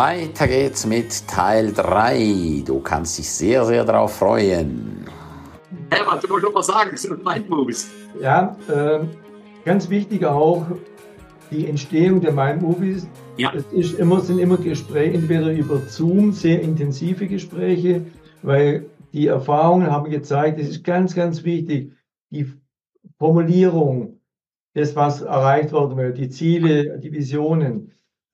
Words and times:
weiter 0.00 0.48
geht's 0.48 0.86
mit 0.86 1.28
Teil 1.28 1.74
3. 1.74 2.62
Du 2.64 2.80
kannst 2.80 3.18
dich 3.18 3.28
sehr, 3.28 3.66
sehr 3.66 3.84
darauf 3.84 4.16
freuen. 4.16 5.04
Herbert, 5.90 6.24
du 6.24 6.28
musst 6.28 6.42
schon 6.42 6.54
mal 6.54 6.62
sagen, 6.62 6.90
es 6.94 7.02
sind 7.02 7.22
Mindmovies. 7.22 7.90
Ja, 8.18 8.56
äh, 8.68 9.00
ganz 9.66 9.90
wichtig 9.90 10.24
auch 10.24 10.64
die 11.50 11.66
Entstehung 11.66 12.22
der 12.22 12.32
Mindmovies. 12.32 13.06
Ja. 13.36 13.52
Es 13.54 13.64
ist 13.72 13.98
immer, 13.98 14.20
sind 14.20 14.38
immer 14.38 14.56
Gespräche, 14.56 15.18
entweder 15.18 15.52
über 15.52 15.76
Zoom, 15.80 16.32
sehr 16.32 16.62
intensive 16.62 17.26
Gespräche, 17.26 18.06
weil 18.40 18.86
die 19.12 19.26
Erfahrungen 19.26 19.90
haben 19.90 20.10
gezeigt, 20.10 20.58
es 20.58 20.70
ist 20.70 20.82
ganz, 20.82 21.14
ganz 21.14 21.44
wichtig, 21.44 21.92
die 22.30 22.50
Formulierung, 23.18 24.18
das, 24.72 24.96
was 24.96 25.20
erreicht 25.20 25.72
worden 25.72 25.98
will, 25.98 26.14
die 26.14 26.30
Ziele, 26.30 26.98
die 27.00 27.12
Visionen. 27.12 27.92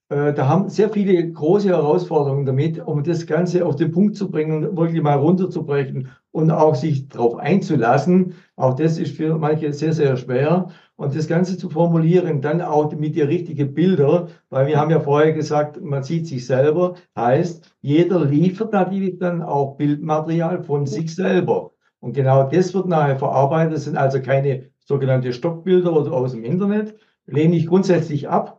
Äh, 0.08 0.34
da 0.34 0.46
haben 0.48 0.68
sehr 0.68 0.88
viele 0.90 1.32
große 1.32 1.68
Herausforderungen 1.68 2.46
damit, 2.46 2.78
um 2.78 3.02
das 3.02 3.26
Ganze 3.26 3.66
auf 3.66 3.74
den 3.76 3.90
Punkt 3.90 4.16
zu 4.16 4.30
bringen 4.30 4.64
und 4.64 4.76
wirklich 4.76 5.02
mal 5.02 5.18
runterzubrechen 5.18 6.10
und 6.30 6.50
auch 6.52 6.76
sich 6.76 7.08
darauf 7.08 7.36
einzulassen. 7.36 8.34
Auch 8.54 8.74
das 8.74 8.98
ist 8.98 9.16
für 9.16 9.36
manche 9.36 9.72
sehr, 9.72 9.92
sehr 9.92 10.16
schwer. 10.16 10.68
Und 10.94 11.14
das 11.14 11.26
Ganze 11.26 11.58
zu 11.58 11.70
formulieren, 11.70 12.40
dann 12.40 12.62
auch 12.62 12.92
mit 12.94 13.16
den 13.16 13.26
richtigen 13.26 13.74
Bildern, 13.74 14.28
weil 14.48 14.66
wir 14.66 14.78
haben 14.78 14.90
ja 14.90 15.00
vorher 15.00 15.32
gesagt, 15.32 15.82
man 15.82 16.02
sieht 16.02 16.26
sich 16.26 16.46
selber, 16.46 16.94
heißt, 17.16 17.76
jeder 17.82 18.24
liefert 18.24 18.72
natürlich 18.72 19.18
dann 19.18 19.42
auch 19.42 19.76
Bildmaterial 19.76 20.62
von 20.62 20.86
sich 20.86 21.14
selber. 21.14 21.72
Und 22.00 22.14
genau 22.14 22.48
das 22.48 22.72
wird 22.72 22.86
nachher 22.86 23.18
verarbeitet. 23.18 23.74
Das 23.74 23.84
sind 23.84 23.96
also 23.96 24.20
keine 24.22 24.70
sogenannte 24.78 25.32
Stockbilder 25.32 25.92
oder 25.92 26.12
aus 26.12 26.32
dem 26.32 26.44
Internet. 26.44 26.96
Lehne 27.26 27.56
ich 27.56 27.66
grundsätzlich 27.66 28.28
ab 28.28 28.55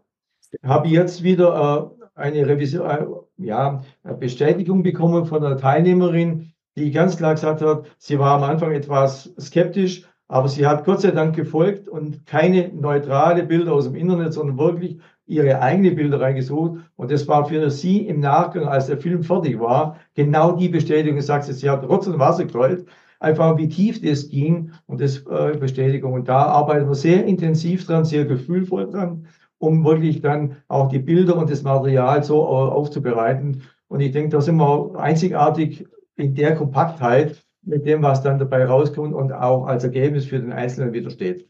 habe 0.63 0.87
jetzt 0.87 1.23
wieder 1.23 1.93
äh, 2.15 2.19
eine 2.19 2.47
Revision, 2.47 2.89
äh, 2.89 3.05
ja, 3.38 3.83
Bestätigung 4.19 4.83
bekommen 4.83 5.25
von 5.25 5.44
einer 5.44 5.58
Teilnehmerin, 5.58 6.52
die 6.75 6.91
ganz 6.91 7.17
klar 7.17 7.33
gesagt 7.33 7.61
hat, 7.61 7.85
sie 7.97 8.19
war 8.19 8.38
am 8.38 8.44
Anfang 8.44 8.72
etwas 8.72 9.33
skeptisch, 9.39 10.03
aber 10.27 10.49
sie 10.49 10.67
hat 10.67 10.85
Gott 10.85 11.02
sei 11.02 11.11
Dank 11.11 11.35
gefolgt 11.35 11.88
und 11.88 12.25
keine 12.25 12.69
neutrale 12.69 13.44
Bilder 13.44 13.73
aus 13.73 13.85
dem 13.85 13.95
Internet, 13.95 14.33
sondern 14.33 14.57
wirklich 14.57 14.99
ihre 15.25 15.61
eigenen 15.61 15.95
Bilder 15.95 16.19
reingesucht. 16.19 16.81
Und 16.95 17.11
das 17.11 17.27
war 17.27 17.45
für 17.45 17.69
sie 17.69 18.07
im 18.07 18.19
Nachgang, 18.19 18.66
als 18.66 18.88
der 18.88 18.97
Film 18.97 19.23
fertig 19.23 19.59
war, 19.59 19.97
genau 20.16 20.53
die 20.53 20.69
Bestätigung. 20.69 21.22
Sagt 21.22 21.45
sie, 21.45 21.69
hat 21.69 21.88
Rotz 21.88 22.07
und 22.07 22.19
Wasser 22.19 22.45
geheult, 22.45 22.85
einfach 23.19 23.57
wie 23.57 23.69
tief 23.69 24.02
das 24.02 24.29
ging 24.29 24.72
und 24.85 25.02
das 25.02 25.25
äh, 25.27 25.57
Bestätigung. 25.57 26.13
Und 26.13 26.27
da 26.27 26.44
arbeiten 26.44 26.88
wir 26.88 26.95
sehr 26.95 27.25
intensiv 27.25 27.85
dran, 27.85 28.05
sehr 28.05 28.25
gefühlvoll 28.25 28.89
dran 28.89 29.27
um 29.59 29.83
wirklich 29.83 30.22
dann 30.22 30.58
auch 30.67 30.89
die 30.89 31.00
Bilder 31.00 31.36
und 31.36 31.50
das 31.50 31.63
Material 31.63 32.23
so 32.23 32.41
äh, 32.44 32.45
aufzubereiten. 32.45 33.63
Und 33.88 34.02
ich 34.02 34.11
denke, 34.11 34.30
da 34.30 34.41
sind 34.41 34.58
wir 34.58 34.95
einzigartig 34.97 35.88
in 36.16 36.36
der 36.36 36.55
Kompaktheit 36.55 37.44
mit 37.61 37.85
dem, 37.85 38.02
was 38.02 38.23
dann 38.23 38.39
dabei 38.39 38.66
rauskommt 38.66 39.13
und 39.13 39.31
auch 39.31 39.66
als 39.66 39.83
Ergebnis 39.83 40.25
für 40.25 40.39
den 40.39 40.53
Einzelnen 40.53 40.94
wieder 40.94 41.09
steht. 41.09 41.47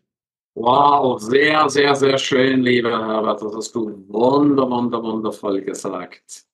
Wow, 0.56 1.20
sehr, 1.22 1.70
sehr, 1.70 1.96
sehr 1.96 2.18
schön, 2.18 2.64
lieber 2.64 2.90
Herbert. 2.90 3.42
Das 3.44 3.56
hast 3.56 3.76
du 3.76 4.04
wunder, 4.08 4.68
wunder, 4.70 5.04
wundervoll 5.04 5.62
gesagt. 5.62 6.48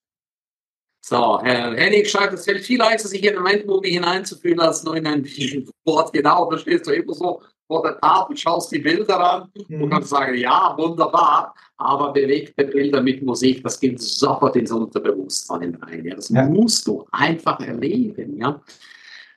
So, 1.06 1.42
Herr 1.42 1.74
Hennig 1.76 2.10
schreibt, 2.10 2.34
es 2.34 2.46
fällt 2.46 2.66
viel 2.66 2.80
leichter, 2.80 3.08
sich 3.08 3.24
in 3.24 3.38
ein 3.38 3.44
Mindmovie 3.44 3.92
hineinzufühlen, 3.92 4.60
als 4.60 4.84
nur 4.84 4.98
in 4.98 5.08
ein 5.08 5.26
Wort. 5.86 6.12
Genau, 6.14 6.50
da 6.50 6.58
stehst 6.58 6.88
du 6.88 6.92
immer 6.92 7.14
so 7.14 7.42
vor 7.74 7.82
der 7.82 8.00
Tafel, 8.00 8.38
schaust 8.38 8.72
die 8.72 8.80
Bilder 8.80 9.20
an 9.20 9.52
mhm. 9.68 9.82
und 9.82 9.90
kannst 9.90 10.10
sagen, 10.10 10.38
ja, 10.38 10.76
wunderbar, 10.78 11.56
aber 11.78 12.14
bewegte 12.14 12.66
Bilder 12.66 13.02
mit 13.02 13.24
Musik, 13.24 13.64
das 13.64 13.80
geht 13.80 14.00
sofort 14.00 14.56
ins 14.56 14.72
Unterbewusstsein 14.72 15.76
rein. 15.82 16.06
Ja. 16.06 16.16
Das 16.16 16.30
ja. 16.30 16.46
musst 16.46 16.86
du 16.86 17.04
einfach 17.12 17.60
erleben. 17.62 18.38
Ja. 18.38 18.62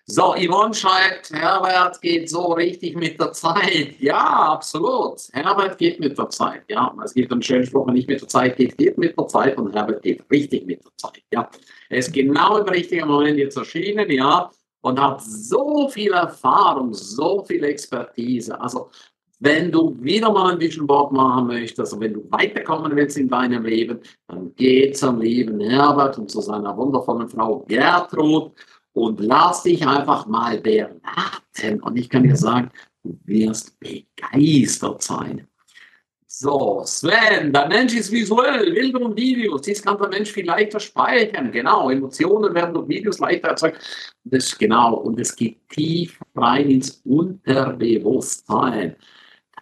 So, 0.05 0.35
Yvonne 0.35 0.75
schreibt, 0.75 1.31
Herbert 1.33 2.01
geht 2.03 2.29
so 2.29 2.53
richtig 2.53 2.95
mit 2.95 3.19
der 3.19 3.33
Zeit. 3.33 3.99
Ja, 3.99 4.53
absolut. 4.53 5.19
Herbert 5.33 5.79
geht 5.79 5.99
mit 5.99 6.17
der 6.19 6.29
Zeit. 6.29 6.63
Ja, 6.69 6.95
es 7.03 7.15
gibt 7.15 7.33
einen 7.33 7.43
schönen 7.43 7.65
Spruch, 7.65 7.87
nicht 7.87 8.07
mit 8.07 8.21
der 8.21 8.29
Zeit 8.29 8.57
geht, 8.57 8.77
geht 8.77 8.99
mit 8.99 9.19
der 9.19 9.27
Zeit 9.29 9.57
und 9.57 9.75
Herbert 9.75 10.03
geht 10.03 10.23
richtig 10.31 10.67
mit 10.67 10.85
der 10.85 10.93
Zeit. 10.99 11.23
Ja, 11.33 11.49
er 11.89 11.99
ist 11.99 12.13
genau 12.13 12.59
im 12.59 12.69
richtigen 12.69 13.09
Moment 13.09 13.39
jetzt 13.39 13.57
erschienen. 13.57 14.11
Ja, 14.11 14.51
und 14.87 15.01
hat 15.01 15.21
so 15.21 15.89
viel 15.89 16.13
Erfahrung, 16.13 16.95
so 16.95 17.43
viel 17.43 17.65
Expertise. 17.65 18.59
Also 18.61 18.89
wenn 19.41 19.73
du 19.73 19.97
wieder 20.01 20.33
mal 20.33 20.53
ein 20.53 20.59
bisschen 20.61 20.87
Bock 20.87 21.11
machen 21.11 21.49
möchtest, 21.49 21.81
also 21.81 22.01
wenn 22.01 22.15
du 22.15 22.31
weiterkommen 22.31 22.95
willst 22.95 23.19
in 23.19 23.29
deinem 23.29 23.65
Leben, 23.65 23.99
dann 24.29 24.55
geh 24.55 24.93
zum 24.93 25.21
lieben 25.21 25.59
Herbert 25.59 26.19
und 26.19 26.31
zu 26.31 26.41
seiner 26.41 26.77
wundervollen 26.77 27.29
Frau 27.29 27.65
Gertrud 27.67 28.53
und 28.93 29.19
lass 29.19 29.65
dich 29.65 29.85
einfach 29.85 30.25
mal 30.27 30.61
beraten. 30.61 31.81
Und 31.83 31.97
ich 31.97 32.09
kann 32.09 32.23
dir 32.23 32.37
sagen, 32.37 32.71
du 33.03 33.19
wirst 33.25 33.77
begeistert 33.81 35.03
sein. 35.03 35.49
So, 36.39 36.83
Sven, 36.85 37.51
der 37.51 37.67
Mensch 37.67 37.95
ist 37.95 38.13
visuell, 38.13 38.71
Bilder 38.71 39.01
und 39.01 39.17
Videos. 39.17 39.63
Dies 39.63 39.81
kann 39.81 39.97
der 39.97 40.09
Mensch 40.09 40.31
viel 40.31 40.45
leichter 40.45 40.79
speichern. 40.79 41.51
Genau, 41.51 41.89
Emotionen 41.89 42.55
werden 42.55 42.75
durch 42.75 42.87
Videos 42.89 43.19
leichter 43.21 43.49
erzeugt. 43.49 43.79
Das 44.23 44.59
genau. 44.59 44.97
Und 44.97 45.19
es 45.19 45.35
geht 45.35 45.67
tief 45.71 46.21
rein 46.35 46.69
ins 46.69 47.01
Unterbewusstsein. 47.07 48.97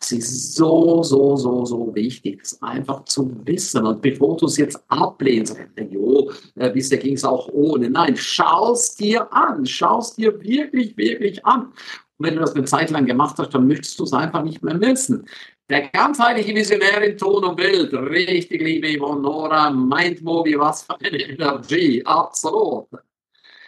Das 0.01 0.11
ist 0.11 0.57
so, 0.57 1.05
so, 1.05 1.37
so, 1.37 1.65
so 1.65 1.95
wichtig, 1.95 2.41
das 2.43 2.61
einfach 2.61 3.05
zu 3.05 3.31
wissen. 3.45 3.87
Und 3.87 4.03
bevor 4.03 4.37
du 4.37 4.47
es 4.47 4.57
jetzt 4.57 4.83
ablehnst, 4.89 5.57
jo, 5.91 6.33
äh, 6.57 6.71
bisher 6.71 6.99
ging 6.99 7.15
es 7.15 7.25
auch 7.25 7.49
ohne. 7.53 7.89
Nein, 7.89 8.17
schau 8.17 8.73
es 8.73 8.97
dir 8.97 9.33
an. 9.33 9.65
Schau 9.65 10.01
es 10.01 10.17
dir 10.17 10.43
wirklich, 10.43 10.97
wirklich 10.97 11.47
an. 11.47 11.73
Und 12.19 12.27
wenn 12.27 12.35
du 12.35 12.41
das 12.41 12.55
eine 12.55 12.65
Zeit 12.65 12.91
lang 12.91 13.07
gemacht 13.07 13.37
hast, 13.39 13.55
dann 13.55 13.67
möchtest 13.67 13.99
du 13.99 14.05
es 14.05 14.13
einfach 14.13 14.43
nicht 14.43 14.63
mehr 14.63 14.81
wissen. 14.81 15.27
Der 15.69 15.89
ganzheitliche 15.89 16.55
Visionär 16.55 17.03
in 17.03 17.17
Ton 17.17 17.45
und 17.45 17.57
Bild. 17.57 17.93
Richtig, 17.93 18.61
liebe 18.61 18.99
Yvonne 18.99 19.23
Nora. 19.23 19.71
Mindmovie, 19.71 20.59
was 20.59 20.83
für 20.85 21.01
eine 21.01 21.19
Energie. 21.19 22.05
Absolut. 22.05 22.89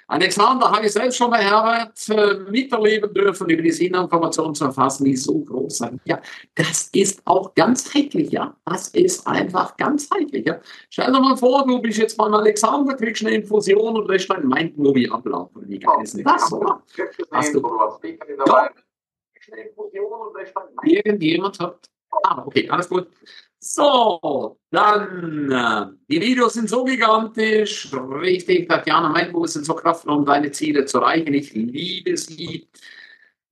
Alexander 0.09 0.71
habe 0.71 0.87
ich 0.87 0.93
selbst 0.93 1.17
schon 1.17 1.31
bei 1.31 1.39
Herbert 1.39 2.09
äh, 2.09 2.51
miterleben 2.51 3.13
dürfen, 3.13 3.51
über 3.51 3.63
die 3.63 3.73
Sinninformation 3.73 4.55
zu 4.55 4.67
erfassen, 4.67 5.05
die 5.05 5.17
so 5.17 5.41
groß 5.41 5.79
sind. 5.79 6.01
Ja, 6.05 6.21
das 6.55 6.89
ist 6.93 7.23
auch 7.25 7.55
ganzheitlich, 7.55 8.31
ja. 8.31 8.57
Das 8.65 8.89
ist 8.89 9.27
einfach 9.27 9.77
ganzheitlich, 9.77 10.47
ja. 10.47 10.61
Stell 10.91 11.13
dir 11.13 11.21
mal 11.21 11.37
vor, 11.37 11.67
du 11.67 11.81
bist 11.81 11.99
jetzt 11.99 12.17
beim 12.17 12.33
Alexander, 12.35 12.95
kriegst 12.95 13.25
eine 13.25 13.35
Infusion 13.35 13.97
und 13.97 14.09
lässt 14.09 14.31
dein 14.31 14.47
Mindmovie 14.47 15.11
ablaufen. 15.11 15.69
Wie 15.69 15.79
geil 15.79 15.99
ist 16.03 16.17
das? 16.25 16.49
So? 16.49 16.65
Hast 17.33 17.55
du, 17.55 17.61
ja. 18.47 18.71
Irgendjemand 20.85 21.59
hat. 21.59 21.91
Ah, 22.23 22.45
okay, 22.47 22.69
alles 22.71 22.89
gut. 22.89 23.09
So, 23.69 24.59
dann, 24.71 25.51
äh, 25.51 25.87
die 26.09 26.21
Videos 26.21 26.55
sind 26.55 26.69
so 26.71 26.85
gigantisch, 26.85 27.93
richtig, 27.93 28.69
Tatjana 28.69 29.09
Meinbuch 29.09 29.49
sind 29.49 29.67
so 29.67 29.75
kraftvoll, 29.75 30.19
um 30.19 30.25
deine 30.25 30.53
Ziele 30.53 30.85
zu 30.85 30.99
erreichen. 30.99 31.35
Ich 31.35 31.53
liebe 31.53 32.17
sie. 32.17 32.69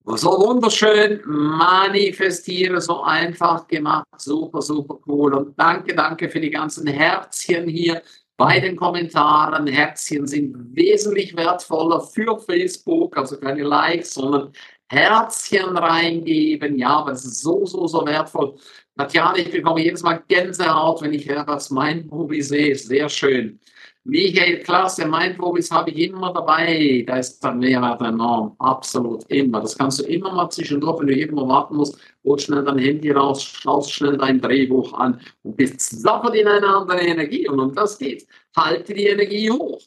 So 0.07 0.31
wunderschön, 0.39 1.21
manifestiere, 1.25 2.81
so 2.81 3.03
einfach 3.03 3.67
gemacht, 3.67 4.07
super, 4.19 4.63
super 4.63 5.01
cool. 5.09 5.35
Und 5.35 5.59
danke, 5.59 5.95
danke 5.97 6.29
für 6.29 6.41
die 6.41 6.51
ganzen 6.51 6.87
Herzchen 6.87 7.69
hier 7.69 8.01
bei 8.37 8.61
den 8.61 8.77
Kommentaren. 8.77 9.67
Herzchen 9.67 10.29
sind 10.29 10.77
wesentlich 10.77 11.35
wertvoller 11.37 12.01
für 12.01 12.39
Facebook, 12.39 13.17
also 13.17 13.39
keine 13.39 13.65
Likes, 13.65 14.15
sondern 14.15 14.53
Herzchen 14.89 15.77
reingeben. 15.77 16.79
Ja, 16.79 16.99
aber 16.99 17.13
es 17.13 17.25
ist 17.25 17.41
so, 17.41 17.65
so, 17.67 17.87
so 17.87 18.07
wertvoll. 18.07 18.57
Tatjana, 18.97 19.38
ich 19.38 19.50
bekomme 19.50 19.82
jedes 19.82 20.03
Mal 20.03 20.22
Gänsehaut, 20.28 21.03
wenn 21.03 21.13
ich 21.13 21.28
etwas 21.28 21.71
Mindmovie 21.71 22.42
sehe. 22.42 22.77
Sehr 22.77 23.09
schön. 23.09 23.59
Michael, 24.07 24.59
klasse, 24.63 25.07
Mindmovies 25.07 25.71
habe 25.71 25.91
ich 25.91 26.10
immer 26.10 26.30
dabei. 26.30 27.04
Da 27.07 27.16
ist 27.16 27.42
der 27.42 27.54
Mehrwert 27.54 28.03
enorm. 28.03 28.54
Absolut 28.59 29.24
immer. 29.30 29.63
Das 29.63 29.78
kannst 29.78 30.01
du 30.01 30.04
immer 30.04 30.30
mal 30.30 30.51
zwischendurch, 30.51 31.01
wenn 31.01 31.07
du 31.07 31.16
irgendwo 31.16 31.48
warten 31.48 31.77
musst, 31.77 31.98
holst 32.22 32.45
schnell 32.45 32.65
dein 32.65 32.78
Handy 32.78 33.10
raus, 33.13 33.42
schaust 33.42 33.92
schnell 33.92 34.19
dein 34.19 34.42
Drehbuch 34.42 34.92
an 34.92 35.19
und 35.42 35.57
bist 35.57 35.80
sofort 36.03 36.34
in 36.34 36.47
einer 36.47 36.77
anderen 36.77 37.01
Energie. 37.01 37.48
Und 37.48 37.59
um 37.59 37.74
das 37.74 37.98
geht. 37.98 38.27
Halte 38.54 38.92
die 38.92 39.07
Energie 39.07 39.51
hoch. 39.51 39.80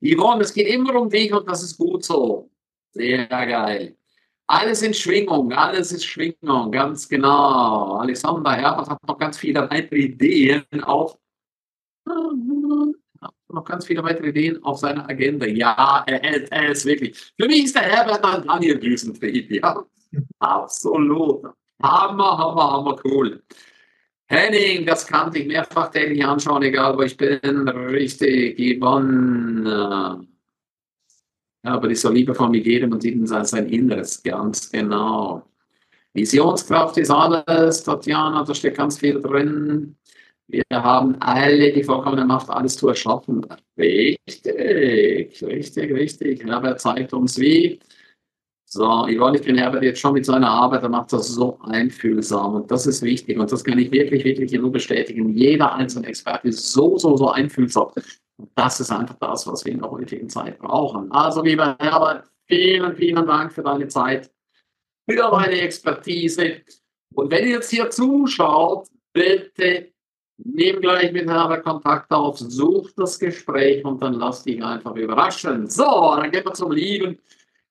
Yvonne, 0.00 0.42
es 0.42 0.54
geht 0.54 0.68
immer 0.68 0.94
um 0.94 1.10
dich 1.10 1.32
und 1.32 1.48
das 1.48 1.64
ist 1.64 1.76
gut 1.76 2.04
so. 2.04 2.48
Sehr 2.92 3.26
geil. 3.26 3.96
Alles 4.48 4.82
in 4.82 4.94
Schwingung, 4.94 5.52
alles 5.52 5.90
ist 5.90 6.04
Schwingung, 6.04 6.70
ganz 6.70 7.08
genau. 7.08 7.96
Alexander 7.96 8.52
Herbert 8.52 8.88
hat 8.88 9.06
noch 9.06 9.18
ganz 9.18 9.38
viele 9.38 9.68
weitere 9.68 9.96
Ideen 9.96 10.64
auf, 10.84 11.18
noch 13.48 13.64
ganz 13.64 13.86
viele 13.86 14.04
weitere 14.04 14.28
Ideen 14.28 14.62
auf 14.62 14.78
seiner 14.78 15.08
Agenda. 15.08 15.46
Ja, 15.46 16.04
er, 16.06 16.52
er 16.52 16.70
ist 16.70 16.84
wirklich. 16.84 17.32
Für 17.38 17.46
mich 17.48 17.64
ist 17.64 17.74
der 17.74 17.82
Herbert 17.82 18.24
ein 18.24 18.46
Daniel 18.46 18.78
Düsentrieb, 18.78 19.50
ja. 19.50 19.84
Absolut. 20.38 21.44
Hammer, 21.82 22.38
hammer, 22.38 22.72
hammer 22.72 22.96
cool. 23.04 23.42
Henning, 24.28 24.86
das 24.86 25.06
kann 25.06 25.34
ich 25.34 25.46
mehrfach 25.46 25.90
täglich 25.90 26.24
anschauen, 26.24 26.62
egal 26.62 26.96
wo 26.96 27.02
ich 27.02 27.16
bin. 27.16 27.68
Richtig, 27.68 28.58
Yvonne. 28.58 30.26
Aber 31.66 31.88
die 31.88 31.94
soll 31.94 32.14
Liebe 32.14 32.34
von 32.34 32.50
mir 32.50 32.60
geben 32.60 32.92
und 32.92 33.02
sein, 33.26 33.44
sein 33.44 33.68
Inneres, 33.68 34.22
ganz 34.22 34.70
genau. 34.70 35.42
Visionskraft 36.14 36.96
ist 36.98 37.10
alles, 37.10 37.82
Tatjana, 37.82 38.44
da 38.44 38.54
steht 38.54 38.76
ganz 38.76 38.98
viel 38.98 39.20
drin. 39.20 39.96
Wir 40.48 40.62
haben 40.70 41.16
alle 41.20 41.72
die 41.72 41.82
vollkommene 41.82 42.24
Macht, 42.24 42.48
alles 42.50 42.76
zu 42.76 42.88
erschaffen. 42.88 43.44
Richtig, 43.76 45.42
richtig, 45.42 45.92
richtig. 45.92 46.44
Herbert 46.44 46.80
zeigt 46.80 47.12
uns 47.12 47.38
wie. 47.38 47.80
So, 48.64 49.06
Yvonne, 49.08 49.38
ich 49.38 49.44
bin 49.44 49.56
Herbert 49.56 49.82
jetzt 49.82 50.00
schon 50.00 50.14
mit 50.14 50.24
seiner 50.24 50.48
Arbeit, 50.48 50.82
er 50.82 50.88
macht 50.88 51.12
das 51.12 51.28
so 51.28 51.58
einfühlsam 51.62 52.54
und 52.54 52.70
das 52.70 52.86
ist 52.86 53.02
wichtig 53.02 53.38
und 53.38 53.50
das 53.50 53.62
kann 53.62 53.78
ich 53.78 53.92
wirklich, 53.92 54.24
wirklich 54.24 54.52
nur 54.52 54.72
bestätigen. 54.72 55.36
Jeder 55.36 55.74
einzelne 55.74 56.08
Experte 56.08 56.48
ist 56.48 56.72
so, 56.72 56.98
so, 56.98 57.16
so 57.16 57.30
einfühlsam. 57.30 57.90
Das 58.54 58.80
ist 58.80 58.90
einfach 58.90 59.16
das, 59.18 59.46
was 59.46 59.64
wir 59.64 59.72
in 59.72 59.80
der 59.80 59.90
heutigen 59.90 60.28
Zeit 60.28 60.58
brauchen. 60.58 61.10
Also, 61.12 61.42
lieber 61.42 61.76
Herbert, 61.78 62.28
vielen, 62.46 62.94
vielen 62.94 63.26
Dank 63.26 63.52
für 63.52 63.62
deine 63.62 63.88
Zeit, 63.88 64.30
für 65.08 65.16
deine 65.16 65.60
Expertise. 65.60 66.62
Und 67.14 67.30
wenn 67.30 67.44
ihr 67.44 67.54
jetzt 67.54 67.70
hier 67.70 67.88
zuschaut, 67.90 68.88
bitte 69.12 69.92
Nimm 70.38 70.80
gleich 70.80 71.12
mit 71.12 71.28
Herbert 71.28 71.64
Kontakt 71.64 72.10
auf, 72.10 72.38
such 72.38 72.90
das 72.94 73.18
Gespräch 73.18 73.82
und 73.84 74.02
dann 74.02 74.14
lass 74.14 74.42
dich 74.42 74.62
einfach 74.62 74.94
überraschen. 74.94 75.68
So, 75.68 76.14
dann 76.16 76.30
gehen 76.30 76.44
wir 76.44 76.52
zum 76.52 76.72
lieben 76.72 77.18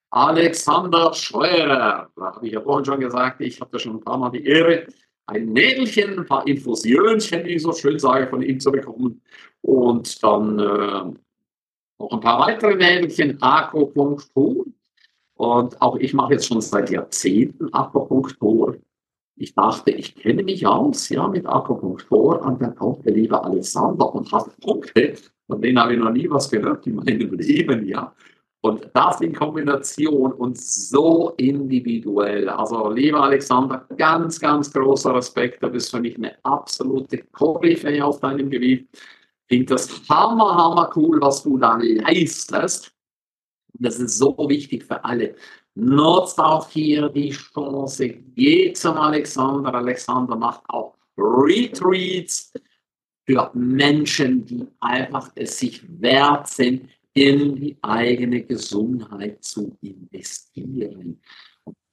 Alexander 0.09 1.13
Scheurer. 1.13 2.09
Da 2.15 2.35
habe 2.35 2.47
ich 2.47 2.53
ja 2.53 2.61
vorhin 2.61 2.85
schon 2.85 2.99
gesagt, 2.99 3.41
ich 3.41 3.61
hatte 3.61 3.77
schon 3.77 3.97
ein 3.97 4.01
paar 4.01 4.17
Mal 4.17 4.31
die 4.31 4.45
Ehre, 4.45 4.87
ein 5.27 5.45
Nädelchen, 5.45 6.19
ein 6.19 6.25
paar 6.25 6.47
Infusionchen, 6.47 7.45
wie 7.45 7.55
ich 7.55 7.61
so 7.61 7.71
schön 7.71 7.99
sage, 7.99 8.27
von 8.27 8.41
ihm 8.41 8.59
zu 8.59 8.71
bekommen. 8.71 9.21
Und 9.65 10.23
dann 10.23 10.59
äh, 10.59 11.13
noch 11.99 12.11
ein 12.11 12.19
paar 12.19 12.39
weitere 12.39 12.75
Nädelchen, 12.75 13.41
Akupunktur. 13.41 14.65
Und 15.37 15.81
auch 15.81 15.97
ich 15.97 16.13
mache 16.13 16.33
jetzt 16.33 16.47
schon 16.47 16.61
seit 16.61 16.89
Jahrzehnten 16.89 17.73
Akupunktur 17.73 18.77
ich 19.37 19.53
dachte, 19.53 19.91
ich 19.91 20.15
kenne 20.15 20.43
mich 20.43 20.65
aus, 20.65 21.09
ja, 21.09 21.27
mit 21.27 21.45
Akupunktur 21.45 22.41
und 22.41 22.61
dann 22.61 22.75
kommt 22.75 23.05
der 23.05 23.13
liebe 23.13 23.41
Alexander 23.43 24.13
und 24.13 24.31
hat 24.31 24.57
Punkte, 24.61 25.15
von 25.47 25.61
denen 25.61 25.79
habe 25.79 25.93
ich 25.93 25.99
noch 25.99 26.11
nie 26.11 26.29
was 26.29 26.49
gehört 26.49 26.87
in 26.87 26.95
meinem 26.95 27.33
Leben, 27.37 27.85
ja. 27.85 28.13
Und 28.61 28.89
das 28.93 29.21
in 29.21 29.33
Kombination 29.33 30.31
und 30.31 30.57
so 30.57 31.33
individuell. 31.37 32.49
Also, 32.49 32.89
lieber 32.89 33.21
Alexander, 33.21 33.85
ganz, 33.95 34.39
ganz 34.39 34.73
großer 34.73 35.13
Respekt. 35.13 35.61
Du 35.61 35.69
bist 35.69 35.91
für 35.91 35.99
mich 35.99 36.17
eine 36.17 36.33
absolute 36.41 37.19
Koryphäe 37.31 38.03
auf 38.03 38.21
deinem 38.21 38.49
Gebiet. 38.49 38.87
Finde 39.47 39.65
das 39.65 40.09
hammer, 40.09 40.55
hammer 40.55 40.91
cool, 40.95 41.21
was 41.21 41.43
du 41.43 41.57
da 41.57 41.77
leistest. 41.77 42.91
Das 43.73 43.99
ist 43.99 44.17
so 44.17 44.35
wichtig 44.49 44.83
für 44.83 45.03
alle. 45.03 45.35
Nutzt 45.75 46.39
auch 46.39 46.69
hier 46.69 47.09
die 47.09 47.31
Chance, 47.31 48.09
geht 48.09 48.77
zum 48.77 48.97
Alexander. 48.97 49.73
Alexander 49.73 50.35
macht 50.35 50.63
auch 50.69 50.95
Retreats 51.17 52.53
für 53.25 53.51
Menschen, 53.53 54.45
die 54.45 54.67
einfach 54.79 55.31
es 55.35 55.59
sich 55.59 55.83
wert 56.01 56.47
sind, 56.47 56.89
in 57.13 57.55
die 57.55 57.77
eigene 57.81 58.43
Gesundheit 58.43 59.43
zu 59.43 59.77
investieren. 59.81 61.21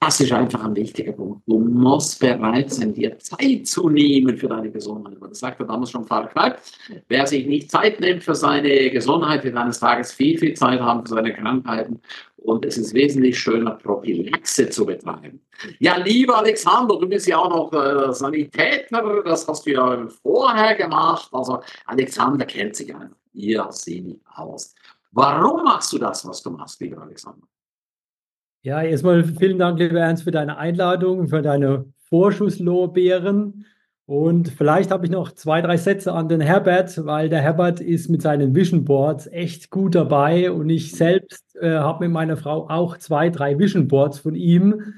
Das 0.04 0.18
ist 0.18 0.32
einfach 0.32 0.64
ein 0.64 0.74
wichtiger 0.74 1.12
Punkt. 1.12 1.42
Du 1.46 1.60
musst 1.60 2.18
bereit 2.18 2.72
sein, 2.72 2.92
dir 2.92 3.16
Zeit 3.20 3.68
zu 3.68 3.88
nehmen 3.88 4.36
für 4.36 4.48
deine 4.48 4.68
Gesundheit. 4.68 5.16
Das 5.20 5.38
sagte 5.38 5.64
damals 5.64 5.92
schon 5.92 6.04
Pfarrer 6.04 6.26
Kneipp. 6.26 6.58
Wer 7.06 7.24
sich 7.24 7.46
nicht 7.46 7.70
Zeit 7.70 8.00
nimmt 8.00 8.24
für 8.24 8.34
seine 8.34 8.90
Gesundheit, 8.90 9.44
wird 9.44 9.56
eines 9.56 9.78
Tages 9.78 10.10
viel, 10.10 10.36
viel 10.36 10.54
Zeit 10.54 10.80
haben 10.80 11.06
für 11.06 11.14
seine 11.14 11.32
Krankheiten. 11.32 12.00
Und 12.38 12.64
es 12.64 12.78
ist 12.78 12.92
wesentlich 12.94 13.38
schöner, 13.38 13.76
Prophylaxe 13.76 14.68
zu 14.70 14.86
betreiben. 14.86 15.40
Ja, 15.78 15.96
lieber 15.98 16.38
Alexander, 16.38 16.98
du 16.98 17.08
bist 17.08 17.28
ja 17.28 17.38
auch 17.38 17.70
noch 17.70 17.72
äh, 17.72 18.12
Sanitäter. 18.12 19.22
Das 19.24 19.46
hast 19.46 19.64
du 19.64 19.70
ja 19.70 20.08
vorher 20.20 20.74
gemacht. 20.74 21.28
Also 21.30 21.60
Alexander 21.86 22.44
kennt 22.44 22.74
sich 22.74 22.92
einfach 22.92 23.16
irrsinnig 23.34 24.18
aus. 24.34 24.74
Warum 25.12 25.62
machst 25.62 25.92
du 25.92 25.98
das, 25.98 26.26
was 26.26 26.42
du 26.42 26.50
machst, 26.50 26.80
lieber 26.80 27.00
Alexander? 27.02 27.46
Ja, 28.64 28.80
erstmal 28.80 29.24
vielen 29.24 29.58
Dank, 29.58 29.80
lieber 29.80 29.98
Ernst, 29.98 30.22
für 30.22 30.30
deine 30.30 30.56
Einladung, 30.56 31.26
für 31.26 31.42
deine 31.42 31.86
Vorschusslorbeeren. 32.08 33.66
Und 34.06 34.50
vielleicht 34.50 34.92
habe 34.92 35.04
ich 35.04 35.10
noch 35.10 35.32
zwei, 35.32 35.60
drei 35.62 35.76
Sätze 35.76 36.12
an 36.12 36.28
den 36.28 36.40
Herbert, 36.40 37.04
weil 37.04 37.28
der 37.28 37.40
Herbert 37.40 37.80
ist 37.80 38.08
mit 38.08 38.22
seinen 38.22 38.54
Vision 38.54 38.84
Boards 38.84 39.26
echt 39.26 39.70
gut 39.70 39.96
dabei 39.96 40.52
und 40.52 40.68
ich 40.70 40.92
selbst 40.92 41.56
äh, 41.56 41.70
habe 41.70 42.04
mit 42.04 42.12
meiner 42.12 42.36
Frau 42.36 42.68
auch 42.68 42.98
zwei, 42.98 43.30
drei 43.30 43.58
Vision 43.58 43.88
Boards 43.88 44.20
von 44.20 44.36
ihm. 44.36 44.94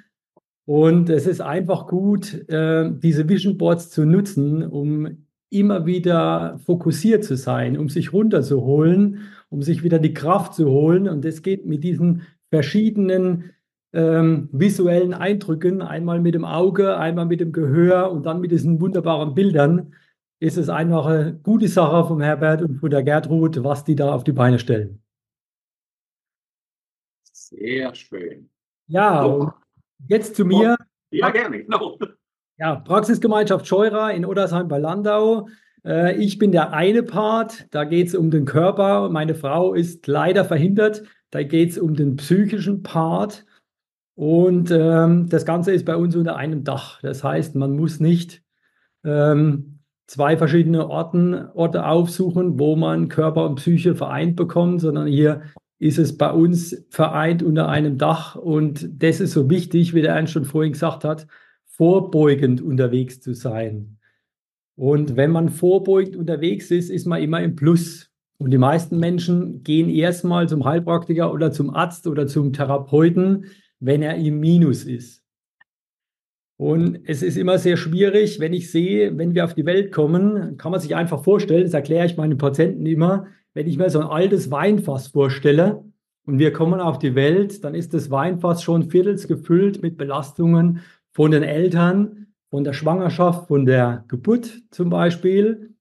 Und 0.66 1.08
es 1.08 1.26
ist 1.26 1.40
einfach 1.40 1.86
gut, 1.86 2.46
äh, 2.50 2.90
diese 2.92 3.30
Vision 3.30 3.56
Boards 3.56 3.88
zu 3.88 4.04
nutzen, 4.04 4.62
um 4.66 5.24
immer 5.48 5.86
wieder 5.86 6.58
fokussiert 6.66 7.24
zu 7.24 7.36
sein, 7.36 7.78
um 7.78 7.88
sich 7.88 8.12
runterzuholen, 8.12 9.20
um 9.48 9.62
sich 9.62 9.82
wieder 9.82 9.98
die 9.98 10.12
Kraft 10.12 10.52
zu 10.52 10.68
holen. 10.68 11.08
Und 11.08 11.24
das 11.24 11.40
geht 11.40 11.64
mit 11.64 11.82
diesen 11.82 12.22
verschiedenen 12.54 13.50
ähm, 13.92 14.48
visuellen 14.52 15.12
Eindrücken, 15.12 15.82
einmal 15.82 16.20
mit 16.20 16.34
dem 16.34 16.44
Auge, 16.44 16.96
einmal 16.96 17.26
mit 17.26 17.40
dem 17.40 17.50
Gehör 17.50 18.12
und 18.12 18.26
dann 18.26 18.40
mit 18.40 18.52
diesen 18.52 18.80
wunderbaren 18.80 19.34
Bildern, 19.34 19.92
ist 20.38 20.56
es 20.56 20.68
einfach 20.68 21.06
eine 21.06 21.34
gute 21.42 21.66
Sache 21.66 22.06
vom 22.06 22.20
Herbert 22.20 22.62
und 22.62 22.78
von 22.78 22.90
der 22.90 23.02
Gertrud, 23.02 23.64
was 23.64 23.82
die 23.82 23.96
da 23.96 24.14
auf 24.14 24.22
die 24.22 24.32
Beine 24.32 24.60
stellen. 24.60 25.02
Sehr 27.32 27.92
schön. 27.96 28.50
Ja, 28.86 29.24
und 29.24 29.52
jetzt 30.06 30.36
zu 30.36 30.44
mir. 30.44 30.76
Ja, 31.10 31.30
gerne. 31.30 31.64
No. 31.68 31.98
Ja, 32.56 32.76
Praxisgemeinschaft 32.76 33.66
Scheurer 33.66 34.12
in 34.12 34.24
Oddersheim 34.24 34.68
bei 34.68 34.78
Landau. 34.78 35.48
Äh, 35.84 36.16
ich 36.22 36.38
bin 36.38 36.52
der 36.52 36.72
eine 36.72 37.02
Part, 37.02 37.66
da 37.72 37.82
geht 37.82 38.06
es 38.06 38.14
um 38.14 38.30
den 38.30 38.44
Körper. 38.44 39.08
Meine 39.08 39.34
Frau 39.34 39.74
ist 39.74 40.06
leider 40.06 40.44
verhindert. 40.44 41.02
Da 41.34 41.42
geht 41.42 41.70
es 41.70 41.78
um 41.78 41.96
den 41.96 42.14
psychischen 42.14 42.84
Part. 42.84 43.44
Und 44.14 44.70
ähm, 44.70 45.28
das 45.28 45.44
Ganze 45.44 45.72
ist 45.72 45.84
bei 45.84 45.96
uns 45.96 46.14
unter 46.14 46.36
einem 46.36 46.62
Dach. 46.62 47.00
Das 47.02 47.24
heißt, 47.24 47.56
man 47.56 47.74
muss 47.74 47.98
nicht 47.98 48.44
ähm, 49.02 49.80
zwei 50.06 50.36
verschiedene 50.36 50.88
Orten, 50.88 51.34
Orte 51.34 51.86
aufsuchen, 51.86 52.60
wo 52.60 52.76
man 52.76 53.08
Körper 53.08 53.46
und 53.46 53.56
Psyche 53.56 53.96
vereint 53.96 54.36
bekommt, 54.36 54.80
sondern 54.80 55.08
hier 55.08 55.42
ist 55.80 55.98
es 55.98 56.16
bei 56.16 56.30
uns 56.30 56.86
vereint 56.90 57.42
unter 57.42 57.68
einem 57.68 57.98
Dach. 57.98 58.36
Und 58.36 58.88
das 59.02 59.18
ist 59.18 59.32
so 59.32 59.50
wichtig, 59.50 59.92
wie 59.92 60.02
der 60.02 60.14
Ernst 60.14 60.34
schon 60.34 60.44
vorhin 60.44 60.74
gesagt 60.74 61.02
hat, 61.02 61.26
vorbeugend 61.64 62.62
unterwegs 62.62 63.20
zu 63.20 63.34
sein. 63.34 63.98
Und 64.76 65.16
wenn 65.16 65.32
man 65.32 65.48
vorbeugend 65.48 66.14
unterwegs 66.14 66.70
ist, 66.70 66.90
ist 66.90 67.08
man 67.08 67.20
immer 67.20 67.42
im 67.42 67.56
Plus. 67.56 68.13
Und 68.38 68.50
die 68.50 68.58
meisten 68.58 68.98
Menschen 68.98 69.62
gehen 69.62 69.88
erstmal 69.88 70.48
zum 70.48 70.64
Heilpraktiker 70.64 71.32
oder 71.32 71.52
zum 71.52 71.74
Arzt 71.74 72.06
oder 72.06 72.26
zum 72.26 72.52
Therapeuten, 72.52 73.46
wenn 73.80 74.02
er 74.02 74.16
im 74.16 74.40
Minus 74.40 74.84
ist. 74.84 75.22
Und 76.56 77.00
es 77.04 77.22
ist 77.22 77.36
immer 77.36 77.58
sehr 77.58 77.76
schwierig, 77.76 78.38
wenn 78.38 78.52
ich 78.52 78.70
sehe, 78.70 79.16
wenn 79.18 79.34
wir 79.34 79.44
auf 79.44 79.54
die 79.54 79.66
Welt 79.66 79.92
kommen, 79.92 80.56
kann 80.56 80.70
man 80.70 80.80
sich 80.80 80.94
einfach 80.94 81.24
vorstellen, 81.24 81.64
das 81.64 81.74
erkläre 81.74 82.06
ich 82.06 82.16
meinen 82.16 82.38
Patienten 82.38 82.86
immer, 82.86 83.26
wenn 83.54 83.66
ich 83.66 83.76
mir 83.76 83.90
so 83.90 84.00
ein 84.00 84.06
altes 84.06 84.50
Weinfass 84.50 85.08
vorstelle 85.08 85.84
und 86.26 86.38
wir 86.38 86.52
kommen 86.52 86.80
auf 86.80 86.98
die 86.98 87.14
Welt, 87.14 87.64
dann 87.64 87.74
ist 87.74 87.92
das 87.92 88.10
Weinfass 88.10 88.62
schon 88.62 88.90
viertels 88.90 89.26
gefüllt 89.26 89.82
mit 89.82 89.96
Belastungen 89.96 90.80
von 91.12 91.32
den 91.32 91.42
Eltern, 91.42 92.28
von 92.50 92.64
der 92.64 92.72
Schwangerschaft, 92.72 93.48
von 93.48 93.66
der 93.66 94.04
Geburt 94.08 94.62
zum 94.70 94.90
Beispiel. 94.90 95.73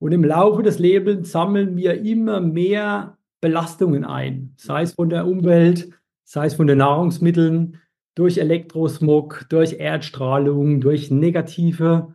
Und 0.00 0.12
im 0.12 0.24
Laufe 0.24 0.62
des 0.62 0.78
Lebens 0.78 1.30
sammeln 1.30 1.76
wir 1.76 2.02
immer 2.02 2.40
mehr 2.40 3.18
Belastungen 3.40 4.04
ein, 4.04 4.54
sei 4.56 4.82
es 4.82 4.94
von 4.94 5.10
der 5.10 5.26
Umwelt, 5.26 5.90
sei 6.24 6.46
es 6.46 6.54
von 6.54 6.66
den 6.66 6.78
Nahrungsmitteln, 6.78 7.76
durch 8.14 8.38
Elektrosmog, 8.38 9.46
durch 9.50 9.74
Erdstrahlung, 9.74 10.80
durch 10.80 11.10
negative 11.10 12.14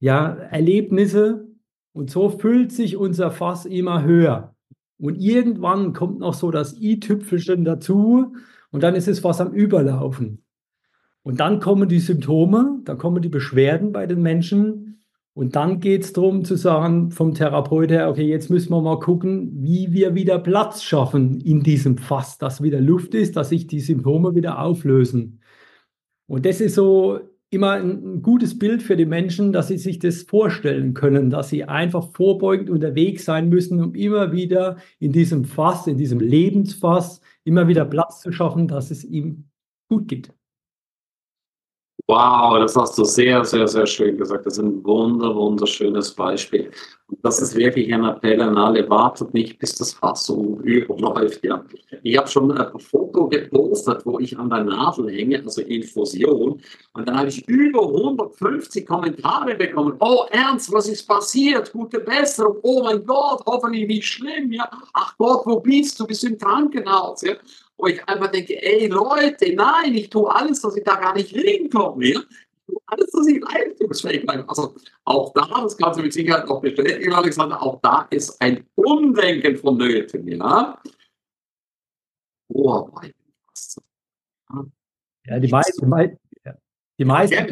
ja, 0.00 0.34
Erlebnisse. 0.34 1.46
Und 1.92 2.10
so 2.10 2.30
füllt 2.30 2.72
sich 2.72 2.96
unser 2.96 3.30
Fass 3.30 3.64
immer 3.64 4.04
höher. 4.04 4.54
Und 4.98 5.16
irgendwann 5.16 5.92
kommt 5.92 6.18
noch 6.18 6.34
so 6.34 6.50
das 6.50 6.78
i-Tüpfelchen 6.80 7.64
dazu 7.64 8.34
und 8.70 8.82
dann 8.82 8.94
ist 8.94 9.08
es 9.08 9.20
Fass 9.20 9.40
am 9.40 9.52
Überlaufen. 9.52 10.44
Und 11.22 11.38
dann 11.40 11.60
kommen 11.60 11.88
die 11.88 12.00
Symptome, 12.00 12.80
dann 12.84 12.98
kommen 12.98 13.22
die 13.22 13.28
Beschwerden 13.28 13.92
bei 13.92 14.06
den 14.06 14.20
Menschen 14.20 14.99
und 15.32 15.56
dann 15.56 15.80
geht 15.80 16.02
es 16.02 16.12
darum 16.12 16.44
zu 16.44 16.56
sagen 16.56 17.10
vom 17.12 17.34
Therapeut 17.34 17.90
her, 17.90 18.08
okay, 18.08 18.26
jetzt 18.26 18.50
müssen 18.50 18.72
wir 18.72 18.82
mal 18.82 18.98
gucken, 18.98 19.62
wie 19.62 19.92
wir 19.92 20.14
wieder 20.14 20.38
Platz 20.38 20.82
schaffen 20.82 21.40
in 21.40 21.62
diesem 21.62 21.98
Fass, 21.98 22.38
dass 22.38 22.62
wieder 22.62 22.80
Luft 22.80 23.14
ist, 23.14 23.36
dass 23.36 23.50
sich 23.50 23.66
die 23.66 23.80
Symptome 23.80 24.34
wieder 24.34 24.60
auflösen. 24.60 25.40
Und 26.26 26.46
das 26.46 26.60
ist 26.60 26.74
so 26.74 27.20
immer 27.50 27.72
ein, 27.72 28.22
gutes 28.22 28.58
Bild 28.58 28.82
für 28.82 28.96
die 28.96 29.06
Menschen, 29.06 29.52
dass 29.52 29.68
sie 29.68 29.78
sich 29.78 29.98
das 29.98 30.22
vorstellen 30.22 30.94
können, 30.94 31.30
dass 31.30 31.48
sie 31.48 31.64
einfach 31.64 32.10
vorbeugend 32.12 32.70
unterwegs 32.70 33.24
sein 33.24 33.48
müssen, 33.48 33.82
um 33.82 33.94
immer 33.94 34.32
wieder 34.32 34.76
in 34.98 35.12
diesem 35.12 35.44
Fass, 35.44 35.86
in 35.86 35.96
diesem 35.98 36.20
Lebensfass, 36.20 37.20
immer 37.44 37.68
wieder 37.68 37.84
Platz 37.84 38.20
zu 38.20 38.32
schaffen, 38.32 38.68
dass 38.68 38.90
es 38.90 39.04
ihm 39.04 39.44
gut 39.88 40.08
geht. 40.08 40.32
Wow, 42.10 42.58
das 42.58 42.74
hast 42.74 42.98
du 42.98 43.04
sehr, 43.04 43.44
sehr, 43.44 43.68
sehr 43.68 43.86
schön 43.86 44.18
gesagt. 44.18 44.44
Das 44.44 44.54
ist 44.54 44.64
ein 44.64 44.84
wunder, 44.84 45.32
wunderschönes 45.32 46.12
Beispiel. 46.12 46.68
Und 47.06 47.24
das 47.24 47.40
ist 47.40 47.54
wirklich 47.54 47.94
ein 47.94 48.02
Appell 48.02 48.40
an 48.40 48.58
alle. 48.58 48.90
Wartet 48.90 49.32
nicht, 49.32 49.60
bis 49.60 49.76
das 49.76 49.92
Fass 49.92 50.28
überläuft. 50.28 51.44
Ja. 51.44 51.64
Ich 52.02 52.18
habe 52.18 52.26
schon 52.26 52.50
ein 52.50 52.80
Foto 52.80 53.28
gepostet, 53.28 54.04
wo 54.04 54.18
ich 54.18 54.36
an 54.36 54.50
der 54.50 54.64
Nadel 54.64 55.08
hänge, 55.08 55.40
also 55.44 55.62
Infusion. 55.62 56.60
Und 56.94 57.08
dann 57.08 57.16
habe 57.16 57.28
ich 57.28 57.46
über 57.46 57.82
150 57.82 58.84
Kommentare 58.84 59.54
bekommen. 59.54 59.94
Oh, 60.00 60.24
Ernst, 60.32 60.72
was 60.72 60.88
ist 60.88 61.06
passiert? 61.06 61.70
Gute 61.72 62.00
Besserung. 62.00 62.56
Oh 62.62 62.82
mein 62.82 63.06
Gott, 63.06 63.44
hoffentlich 63.46 63.86
nicht 63.86 64.06
schlimm. 64.06 64.50
Ja. 64.50 64.68
Ach 64.94 65.16
Gott, 65.16 65.42
wo 65.44 65.60
bist 65.60 66.00
du? 66.00 66.08
Bist 66.08 66.24
du 66.24 66.26
im 66.26 66.38
Krankenhaus? 66.38 67.22
Ja 67.22 67.34
wo 67.80 67.86
ich 67.86 68.06
einfach 68.08 68.30
denke, 68.30 68.62
ey 68.62 68.88
Leute, 68.88 69.54
nein, 69.54 69.94
ich 69.94 70.10
tue 70.10 70.32
alles, 70.34 70.60
dass 70.60 70.76
ich 70.76 70.84
da 70.84 70.96
gar 70.96 71.14
nicht 71.14 71.30
hinkomme. 71.30 72.04
Ja? 72.06 72.20
Ich 72.20 72.66
tue 72.66 72.80
alles, 72.86 73.10
dass 73.10 73.26
ich 73.26 73.40
leistungsfähig 73.40 74.26
bleibe. 74.26 74.48
Also 74.48 74.74
auch 75.04 75.32
da, 75.32 75.46
das 75.62 75.76
kannst 75.76 75.98
du 75.98 76.02
mit 76.02 76.12
Sicherheit 76.12 76.48
auch 76.48 76.60
bestätigen, 76.60 77.12
Alexander, 77.12 77.62
auch 77.62 77.80
da 77.80 78.06
ist 78.10 78.40
ein 78.40 78.64
Umdenken 78.74 79.56
vonnöten. 79.56 80.26
Ja? 80.28 80.80
Oh, 82.48 82.90
ja, 85.26 85.38
die 85.38 85.48
meisten, 85.48 85.84
die 86.98 87.04
meisten, 87.04 87.46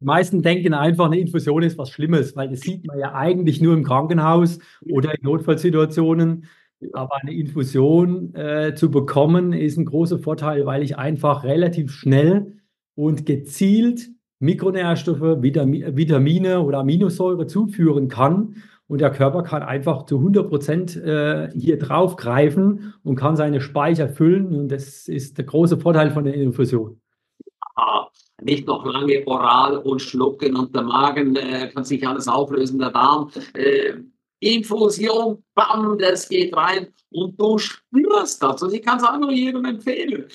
die 0.00 0.04
meisten 0.04 0.42
denken 0.42 0.74
einfach, 0.74 1.06
eine 1.06 1.18
Infusion 1.18 1.62
ist 1.62 1.78
was 1.78 1.90
Schlimmes, 1.90 2.36
weil 2.36 2.50
das 2.50 2.60
sieht 2.60 2.86
man 2.86 2.98
ja 2.98 3.14
eigentlich 3.14 3.60
nur 3.60 3.72
im 3.72 3.84
Krankenhaus 3.84 4.58
oder 4.90 5.14
in 5.14 5.22
Notfallsituationen. 5.22 6.46
Aber 6.92 7.16
eine 7.22 7.32
Infusion 7.32 8.34
äh, 8.34 8.74
zu 8.74 8.90
bekommen, 8.90 9.52
ist 9.52 9.76
ein 9.76 9.84
großer 9.84 10.18
Vorteil, 10.18 10.66
weil 10.66 10.82
ich 10.82 10.98
einfach 10.98 11.44
relativ 11.44 11.92
schnell 11.92 12.58
und 12.94 13.26
gezielt 13.26 14.10
Mikronährstoffe, 14.40 15.42
Vitam 15.42 15.72
Vitamine 15.72 16.60
oder 16.60 16.78
Aminosäure 16.80 17.46
zuführen 17.46 18.08
kann. 18.08 18.56
Und 18.86 19.00
der 19.00 19.10
Körper 19.10 19.42
kann 19.42 19.62
einfach 19.62 20.04
zu 20.04 20.18
100 20.18 20.48
Prozent 20.48 20.96
äh, 20.96 21.50
hier 21.54 21.78
drauf 21.78 22.16
greifen 22.16 22.94
und 23.02 23.16
kann 23.16 23.36
seine 23.36 23.60
Speicher 23.60 24.08
füllen. 24.08 24.54
Und 24.54 24.68
das 24.68 25.08
ist 25.08 25.38
der 25.38 25.46
große 25.46 25.78
Vorteil 25.78 26.10
von 26.10 26.24
der 26.24 26.34
Infusion. 26.34 27.00
Ah, 27.76 28.08
nicht 28.42 28.66
noch 28.66 28.84
lange 28.84 29.26
oral 29.26 29.78
und 29.78 30.02
schlucken 30.02 30.54
und 30.56 30.74
der 30.74 30.82
Magen 30.82 31.34
äh, 31.36 31.70
kann 31.72 31.84
sich 31.84 32.06
alles 32.06 32.28
auflösen, 32.28 32.78
der 32.78 32.90
Darm. 32.90 33.30
Äh, 33.54 33.94
Infusion, 34.44 35.42
bam, 35.54 35.98
das 35.98 36.28
geht 36.28 36.54
rein 36.56 36.92
und 37.10 37.40
du 37.40 37.58
spürst 37.58 38.42
das. 38.42 38.62
Also 38.62 38.70
ich 38.70 38.82
kann 38.82 38.98
es 38.98 39.04
auch 39.04 39.18
nur 39.18 39.32
jedem 39.32 39.64
empfehlen. 39.64 40.26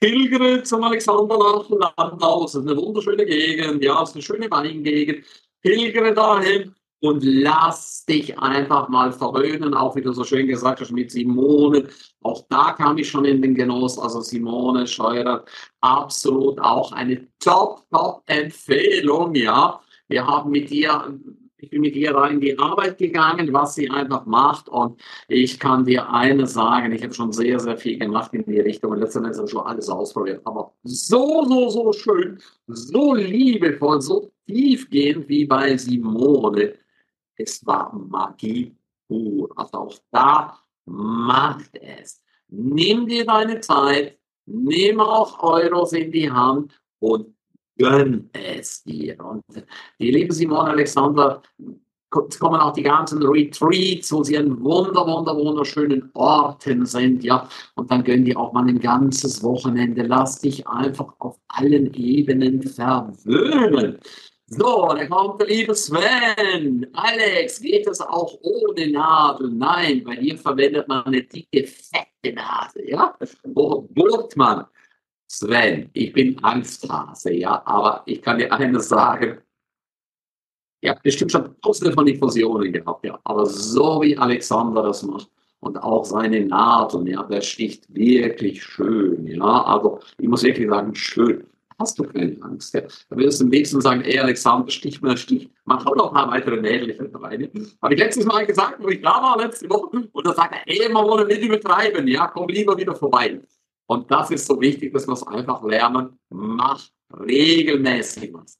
Pilgere 0.00 0.62
zum 0.62 0.84
Alexanderland 0.84 1.66
ist 2.44 2.56
eine 2.56 2.76
wunderschöne 2.76 3.26
Gegend, 3.26 3.82
ja, 3.82 4.02
ist 4.02 4.14
eine 4.14 4.22
schöne 4.22 4.50
Weingegend. 4.50 5.24
Pilgere 5.60 6.14
dahin 6.14 6.72
und 7.00 7.22
lass 7.24 8.04
dich 8.04 8.38
einfach 8.38 8.88
mal 8.88 9.12
verwöhnen, 9.12 9.74
auch 9.74 9.96
wie 9.96 10.02
du 10.02 10.12
so 10.12 10.24
schön 10.24 10.46
gesagt 10.46 10.80
hast 10.80 10.92
mit 10.92 11.10
Simone. 11.10 11.88
Auch 12.22 12.44
da 12.48 12.72
kam 12.72 12.98
ich 12.98 13.08
schon 13.08 13.24
in 13.24 13.42
den 13.42 13.54
Genuss. 13.54 13.98
Also 13.98 14.20
Simone 14.20 14.86
Scheurer, 14.86 15.44
absolut 15.80 16.60
auch 16.60 16.92
eine 16.92 17.26
top, 17.40 17.82
top 17.90 18.22
Empfehlung, 18.26 19.34
ja. 19.34 19.80
Wir 20.08 20.26
haben 20.26 20.50
mit 20.50 20.70
ihr 20.70 21.18
ich 21.58 21.70
bin 21.70 21.80
mit 21.80 21.96
ihr 21.96 22.12
da 22.12 22.26
in 22.28 22.40
die 22.40 22.56
Arbeit 22.58 22.98
gegangen, 22.98 23.52
was 23.52 23.74
sie 23.74 23.90
einfach 23.90 24.24
macht. 24.26 24.68
Und 24.68 25.00
ich 25.26 25.58
kann 25.58 25.84
dir 25.84 26.08
eines 26.08 26.54
sagen, 26.54 26.92
ich 26.92 27.02
habe 27.02 27.12
schon 27.12 27.32
sehr, 27.32 27.58
sehr 27.58 27.76
viel 27.76 27.98
gemacht 27.98 28.32
in 28.32 28.44
die 28.44 28.60
Richtung 28.60 28.92
und 28.92 29.00
letztendlich 29.00 29.50
schon 29.50 29.66
alles 29.66 29.88
ausprobiert. 29.88 30.40
Aber 30.44 30.72
so, 30.84 31.44
so, 31.44 31.68
so 31.68 31.92
schön, 31.92 32.38
so 32.68 33.14
liebevoll, 33.14 34.00
so 34.00 34.30
tiefgehend 34.46 35.28
wie 35.28 35.46
bei 35.46 35.76
Simone. 35.76 36.74
Es 37.36 37.64
war 37.66 37.92
Magie 37.92 38.76
pur. 39.08 39.50
Also 39.56 39.78
auch 39.78 39.98
da 40.12 40.58
macht 40.86 41.70
es. 41.74 42.22
Nimm 42.48 43.06
dir 43.06 43.26
deine 43.26 43.60
Zeit, 43.60 44.18
nimm 44.46 45.00
auch 45.00 45.42
Euros 45.42 45.92
in 45.92 46.12
die 46.12 46.30
Hand 46.30 46.72
und 47.00 47.34
gönn 47.78 48.28
es 48.32 48.82
dir. 48.82 49.16
Und 49.24 49.44
die 49.98 50.10
liebe 50.10 50.34
Simone 50.34 50.70
Alexander, 50.70 51.42
es 52.28 52.38
kommen 52.38 52.60
auch 52.60 52.72
die 52.72 52.82
ganzen 52.82 53.22
Retreats, 53.22 54.10
wo 54.12 54.22
sie 54.22 54.38
an 54.38 54.62
wunder, 54.62 55.06
wunder, 55.06 55.36
wunderschönen 55.36 56.10
Orten 56.14 56.86
sind, 56.86 57.22
ja. 57.22 57.48
Und 57.74 57.90
dann 57.90 58.02
gönn 58.02 58.24
dir 58.24 58.38
auch 58.38 58.52
mal 58.52 58.66
ein 58.66 58.80
ganzes 58.80 59.42
Wochenende. 59.42 60.02
Lass 60.02 60.40
dich 60.40 60.66
einfach 60.66 61.14
auf 61.18 61.38
allen 61.48 61.92
Ebenen 61.94 62.62
verwöhnen. 62.62 63.98
So, 64.50 64.88
dann 64.88 65.10
kommt 65.10 65.42
der 65.42 65.48
liebe 65.48 65.74
Sven. 65.74 66.86
Alex, 66.94 67.60
geht 67.60 67.86
es 67.86 68.00
auch 68.00 68.38
ohne 68.40 68.90
Nadel? 68.90 69.50
Nein, 69.50 70.02
bei 70.02 70.16
dir 70.16 70.38
verwendet 70.38 70.88
man 70.88 71.04
eine 71.04 71.22
dicke, 71.22 71.66
fette 71.66 72.34
Nadel, 72.34 72.88
ja? 72.88 73.14
Wo 73.44 73.82
bohrt 73.90 74.34
man? 74.38 74.64
Sven, 75.30 75.90
ich 75.92 76.12
bin 76.12 76.42
Angsthase, 76.42 77.34
ja, 77.34 77.62
aber 77.66 78.02
ich 78.06 78.22
kann 78.22 78.38
dir 78.38 78.50
eines 78.50 78.88
sagen. 78.88 79.38
Ihr 80.80 80.90
habt 80.90 81.02
bestimmt 81.02 81.32
schon 81.32 81.60
tausende 81.60 81.92
von 81.92 82.06
Infusionen 82.06 82.72
gehabt, 82.72 83.04
ja, 83.04 83.18
aber 83.24 83.44
so 83.44 84.00
wie 84.00 84.16
Alexander 84.16 84.82
das 84.84 85.02
macht 85.02 85.28
und 85.60 85.76
auch 85.76 86.04
seine 86.04 86.46
Nadeln, 86.46 87.06
ja, 87.06 87.24
der 87.24 87.42
sticht 87.42 87.92
wirklich 87.92 88.62
schön, 88.62 89.26
ja, 89.26 89.64
also 89.64 90.00
ich 90.18 90.28
muss 90.28 90.42
wirklich 90.42 90.68
sagen, 90.68 90.94
schön. 90.94 91.44
Hast 91.80 91.96
du 91.96 92.02
keine 92.02 92.36
Angst, 92.42 92.74
ja. 92.74 92.80
Da 93.08 93.16
wirst 93.16 93.40
du 93.40 93.44
am 93.44 93.50
nächsten 93.50 93.80
sagen, 93.80 94.00
ey 94.00 94.18
Alexander, 94.18 94.68
stich 94.68 95.00
mal, 95.00 95.16
stich, 95.16 95.48
mach 95.64 95.86
auch 95.86 95.94
noch 95.94 96.08
ein 96.08 96.14
paar 96.14 96.30
weitere 96.32 96.60
Nägel 96.60 97.08
rein. 97.14 97.48
Habe 97.80 97.94
ich 97.94 98.00
letztes 98.00 98.24
Mal 98.24 98.44
gesagt, 98.46 98.82
wo 98.82 98.88
ich 98.88 99.00
da 99.00 99.22
war, 99.22 99.38
letzte 99.38 99.70
Woche, 99.70 100.08
und 100.10 100.26
da 100.26 100.34
sagt 100.34 100.54
er, 100.54 100.62
ey, 100.66 100.88
man 100.88 101.04
wollen 101.04 101.28
nicht 101.28 101.42
übertreiben, 101.42 102.08
ja, 102.08 102.26
komm 102.26 102.48
lieber 102.48 102.76
wieder 102.76 102.96
vorbei. 102.96 103.40
Und 103.88 104.10
das 104.10 104.30
ist 104.30 104.46
so 104.46 104.60
wichtig, 104.60 104.92
dass 104.92 105.06
wir 105.06 105.14
es 105.14 105.26
einfach 105.26 105.62
lernen. 105.62 106.18
Mach 106.28 106.88
regelmäßig 107.26 108.32
was. 108.34 108.58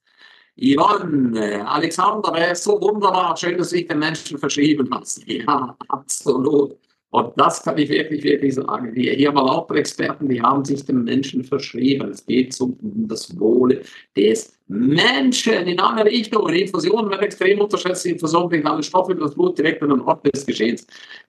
Yvonne, 0.56 1.68
Alexander, 1.68 2.32
er 2.36 2.54
so 2.54 2.80
wunderbar. 2.80 3.36
Schön, 3.36 3.58
dass 3.58 3.72
ich 3.72 3.86
den 3.86 3.98
Menschen 3.98 4.38
verschrieben 4.38 4.88
hast. 4.90 5.22
Ja, 5.28 5.76
absolut. 5.88 6.76
Und 7.10 7.32
das 7.36 7.62
kann 7.62 7.78
ich 7.78 7.88
wirklich, 7.88 8.22
wirklich 8.22 8.54
sagen. 8.54 8.92
Hier 8.94 9.28
haben 9.28 9.36
lauter 9.36 9.76
Experten, 9.76 10.28
die 10.28 10.40
haben 10.42 10.64
sich 10.64 10.84
den 10.84 11.04
Menschen 11.04 11.44
verschrieben. 11.44 12.10
Es 12.10 12.24
geht 12.24 12.58
um 12.60 12.76
das 13.08 13.38
Wohle 13.38 13.82
des 14.16 14.58
Menschen 14.66 15.66
in 15.66 15.80
alle 15.80 16.04
Richtungen. 16.04 16.54
Infusionen 16.54 17.10
werden 17.10 17.22
extrem 17.22 17.60
unterschätzt. 17.60 18.06
Infusion 18.06 18.48
bringt 18.48 18.66
alle 18.66 18.82
Stoffe 18.82 19.12
in 19.12 19.20
das 19.20 19.34
Blut 19.34 19.58
direkt 19.58 19.82
an 19.82 19.90
den 19.90 20.00
Ort 20.00 20.26
des 20.26 20.44
Geschehens. 20.44 20.86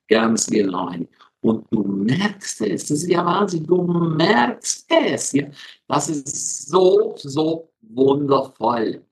Ganz 0.08 0.46
genau. 0.46 0.90
Und 1.42 1.66
du 1.70 1.82
merkst 1.82 2.60
es, 2.62 2.86
das 2.86 3.02
ist 3.02 3.10
ja 3.10 3.24
Wahnsinn, 3.24 3.64
du 3.64 3.82
merkst 3.82 4.86
es. 4.88 5.32
Ja? 5.32 5.46
Das 5.88 6.08
ist 6.08 6.68
so, 6.68 7.14
so 7.16 7.70
wundervoll. 7.80 9.02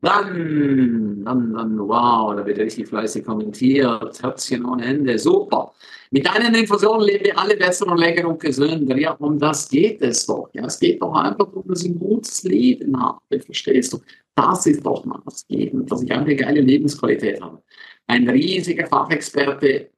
Dann, 0.00 1.24
dann, 1.24 1.54
dann, 1.54 1.78
wow, 1.80 2.36
da 2.36 2.46
wird 2.46 2.58
richtig 2.58 2.86
fleißig 2.86 3.24
kommentiert, 3.24 4.22
Herzchen 4.22 4.64
ohne 4.64 4.84
Ende, 4.84 5.18
super. 5.18 5.72
Mit 6.12 6.24
deinen 6.24 6.54
Infusionen 6.54 7.06
leben 7.06 7.24
wir 7.24 7.38
alle 7.38 7.56
besser 7.56 7.86
und 7.88 7.98
länger 7.98 8.28
und 8.28 8.38
gesünder. 8.40 8.96
Ja, 8.96 9.12
um 9.14 9.38
das 9.38 9.68
geht 9.68 10.00
es 10.00 10.24
doch. 10.26 10.50
Ja, 10.52 10.66
es 10.66 10.78
geht 10.78 11.02
doch 11.02 11.14
einfach 11.14 11.52
um, 11.52 11.66
dass 11.66 11.82
ich 11.82 11.90
ein 11.90 11.98
gutes 11.98 12.44
Leben 12.44 12.98
habe. 12.98 13.18
Verstehst 13.40 13.92
du? 13.92 13.98
Das 14.36 14.66
ist 14.66 14.86
doch 14.86 15.04
mal 15.04 15.20
das 15.24 15.46
Geben, 15.48 15.84
dass 15.86 16.02
ich 16.02 16.12
eine 16.12 16.36
geile 16.36 16.60
Lebensqualität 16.60 17.40
habe. 17.40 17.60
Ein 18.06 18.28
riesiger 18.28 18.86
Fachexperte 18.86 19.90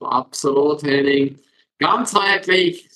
Absolut, 0.00 0.82
Henning. 0.82 1.38
Ganzheitlich. 1.78 2.88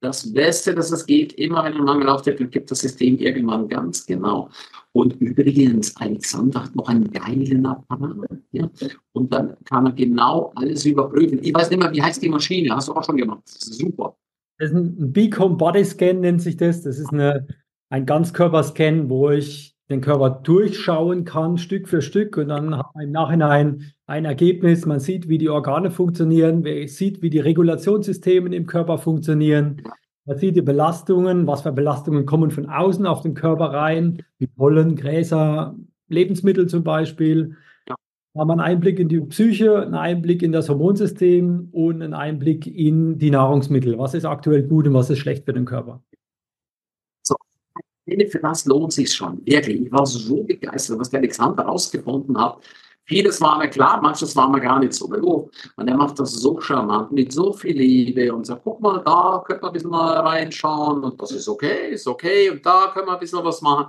Das 0.00 0.32
Beste, 0.32 0.74
dass 0.74 0.92
es 0.92 1.04
geht, 1.06 1.32
immer 1.32 1.64
wenn 1.64 1.74
ein 1.74 1.84
Mangel 1.84 2.08
auftritt, 2.08 2.52
gibt 2.52 2.70
das 2.70 2.80
System 2.80 3.18
irgendwann 3.18 3.68
ganz 3.68 4.06
genau. 4.06 4.48
Und 4.92 5.14
übrigens, 5.20 5.96
Alexander 5.96 6.64
hat 6.64 6.76
noch 6.76 6.88
einen 6.88 7.10
geilen 7.10 7.66
Apparat. 7.66 8.30
Ja? 8.52 8.70
Und 9.12 9.32
dann 9.32 9.56
kann 9.64 9.86
er 9.86 9.92
genau 9.92 10.52
alles 10.54 10.84
überprüfen. 10.84 11.40
Ich 11.42 11.52
weiß 11.52 11.70
nicht 11.70 11.80
mehr, 11.80 11.92
wie 11.92 12.02
heißt 12.02 12.22
die 12.22 12.28
Maschine? 12.28 12.76
Hast 12.76 12.88
du 12.88 12.92
auch 12.92 13.02
schon 13.02 13.16
gemacht. 13.16 13.42
Super. 13.46 14.16
Das 14.58 14.70
ist 14.70 14.76
ein 14.76 15.12
Beacom 15.12 15.56
Body 15.56 15.84
Scan, 15.84 16.20
nennt 16.20 16.42
sich 16.42 16.56
das. 16.56 16.82
Das 16.82 16.98
ist 16.98 17.12
eine, 17.12 17.48
ein 17.90 18.06
Ganzkörperscan, 18.06 19.08
wo 19.08 19.30
ich 19.30 19.76
den 19.90 20.00
Körper 20.00 20.30
durchschauen 20.30 21.24
kann, 21.24 21.56
Stück 21.56 21.88
für 21.88 22.02
Stück, 22.02 22.36
und 22.36 22.48
dann 22.48 22.76
hat 22.76 22.94
man 22.94 23.04
im 23.04 23.12
Nachhinein 23.12 23.92
ein 24.06 24.24
Ergebnis. 24.24 24.84
Man 24.84 25.00
sieht, 25.00 25.28
wie 25.28 25.38
die 25.38 25.48
Organe 25.48 25.90
funktionieren, 25.90 26.62
man 26.62 26.86
sieht, 26.88 27.22
wie 27.22 27.30
die 27.30 27.40
Regulationssysteme 27.40 28.54
im 28.54 28.66
Körper 28.66 28.98
funktionieren. 28.98 29.82
Man 30.26 30.36
sieht 30.36 30.56
die 30.56 30.62
Belastungen, 30.62 31.46
was 31.46 31.62
für 31.62 31.72
Belastungen 31.72 32.26
kommen 32.26 32.50
von 32.50 32.66
außen 32.66 33.06
auf 33.06 33.22
den 33.22 33.32
Körper 33.32 33.66
rein, 33.66 34.22
wie 34.38 34.46
Pollen, 34.46 34.94
Gräser, 34.94 35.74
Lebensmittel 36.08 36.66
zum 36.66 36.84
Beispiel. 36.84 37.56
Da 37.86 37.94
haben 38.40 38.48
wir 38.48 38.52
einen 38.52 38.60
Einblick 38.60 39.00
in 39.00 39.08
die 39.08 39.20
Psyche, 39.20 39.80
einen 39.80 39.94
Einblick 39.94 40.42
in 40.42 40.52
das 40.52 40.68
Hormonsystem 40.68 41.70
und 41.72 42.02
einen 42.02 42.12
Einblick 42.12 42.66
in 42.66 43.18
die 43.18 43.30
Nahrungsmittel. 43.30 43.98
Was 43.98 44.12
ist 44.12 44.26
aktuell 44.26 44.64
gut 44.64 44.86
und 44.86 44.92
was 44.92 45.08
ist 45.08 45.18
schlecht 45.18 45.46
für 45.46 45.54
den 45.54 45.64
Körper? 45.64 46.02
Für 48.30 48.38
das 48.38 48.64
lohnt 48.64 48.92
sich 48.92 49.12
schon. 49.12 49.40
Wirklich. 49.44 49.82
Ich 49.82 49.92
war 49.92 50.06
so 50.06 50.42
begeistert, 50.42 50.98
was 50.98 51.10
der 51.10 51.20
Alexander 51.20 51.64
herausgefunden 51.64 52.38
hat. 52.38 52.58
Vieles 53.04 53.40
war 53.40 53.56
mir 53.56 53.68
klar, 53.68 54.02
manches 54.02 54.36
war 54.36 54.50
mir 54.50 54.60
gar 54.60 54.78
nicht 54.80 54.92
so 54.92 55.08
bewusst. 55.08 55.70
Und 55.76 55.88
er 55.88 55.96
macht 55.96 56.18
das 56.20 56.32
so 56.32 56.60
charmant, 56.60 57.10
mit 57.10 57.32
so 57.32 57.54
viel 57.54 57.78
Liebe 57.78 58.34
und 58.34 58.44
sagt, 58.44 58.60
guck 58.64 58.80
mal, 58.82 59.02
da 59.02 59.42
können 59.46 59.62
wir 59.62 59.68
ein 59.68 59.72
bisschen 59.72 59.90
mal 59.90 60.18
reinschauen 60.18 61.02
und 61.02 61.20
das 61.20 61.32
ist 61.32 61.48
okay, 61.48 61.92
ist 61.92 62.06
okay 62.06 62.50
und 62.50 62.64
da 62.66 62.90
können 62.92 63.06
wir 63.06 63.14
ein 63.14 63.18
bisschen 63.18 63.42
was 63.42 63.62
machen. 63.62 63.86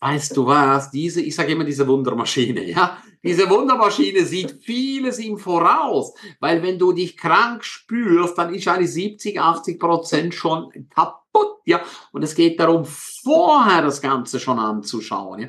Weißt 0.00 0.36
du 0.36 0.46
was, 0.46 0.90
diese, 0.90 1.22
ich 1.22 1.34
sage 1.34 1.52
immer 1.52 1.64
diese 1.64 1.88
Wundermaschine, 1.88 2.64
ja, 2.64 2.98
diese 3.22 3.48
Wundermaschine 3.48 4.24
sieht 4.24 4.52
vieles 4.62 5.18
im 5.18 5.38
Voraus, 5.38 6.12
weil 6.38 6.62
wenn 6.62 6.78
du 6.78 6.92
dich 6.92 7.16
krank 7.16 7.64
spürst, 7.64 8.36
dann 8.36 8.54
ist 8.54 8.68
eigentlich 8.68 8.92
70, 8.92 9.40
80 9.40 9.80
Prozent 9.80 10.34
schon 10.34 10.70
kaputt, 10.90 11.56
ja, 11.64 11.80
und 12.12 12.22
es 12.22 12.34
geht 12.34 12.60
darum, 12.60 12.84
vorher 12.84 13.82
das 13.82 14.02
Ganze 14.02 14.38
schon 14.38 14.58
anzuschauen, 14.58 15.40
ja, 15.40 15.48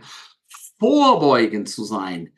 vorbeugend 0.80 1.68
zu 1.68 1.84
sein. 1.84 2.32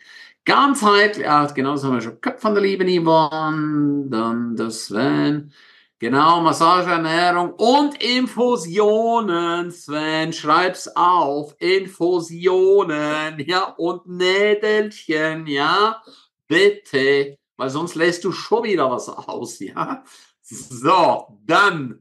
Ganzheitlich, 0.46 1.30
ah, 1.30 1.46
genau, 1.46 1.74
das 1.74 1.84
haben 1.84 1.94
wir 1.94 2.02
schon 2.02 2.20
gehabt 2.22 2.42
von 2.42 2.56
der 2.56 2.64
lieben 2.64 2.90
Yvonne, 2.90 4.08
dann 4.10 4.56
das 4.56 4.86
Sven, 4.86 5.54
genau, 6.00 6.42
Massage, 6.42 6.90
Ernährung 6.90 7.54
und 7.54 8.02
Infusionen, 8.02 9.72
Sven, 9.72 10.34
schreib's 10.34 10.88
auf, 10.96 11.56
Infusionen, 11.60 13.40
ja, 13.40 13.74
und 13.78 14.08
Nädelchen, 14.08 15.46
ja, 15.48 16.02
bitte, 16.48 17.38
weil 17.58 17.70
sonst 17.70 17.96
lässt 17.96 18.24
du 18.24 18.32
schon 18.32 18.64
wieder 18.64 18.90
was 18.90 19.10
aus, 19.10 19.60
ja. 19.60 20.04
So, 20.42 21.40
dann 21.46 22.00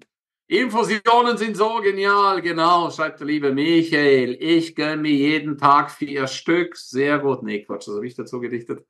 Infusionen 0.51 1.37
sind 1.37 1.59
so 1.59 1.81
genial, 1.83 2.41
genau, 2.41 2.91
schreibt 2.91 3.21
der 3.21 3.27
liebe 3.27 3.53
Michael. 3.53 4.35
Ich 4.41 4.75
gönne 4.75 5.03
mir 5.03 5.13
jeden 5.13 5.59
Tag 5.59 5.91
vier 5.91 6.27
Stück. 6.27 6.75
Sehr 6.75 7.19
gut. 7.19 7.43
Nee, 7.43 7.65
Quatsch, 7.65 7.87
das 7.87 7.97
habe 7.97 8.07
ich 8.07 8.15
dazu 8.15 8.41
gedichtet. 8.41 8.87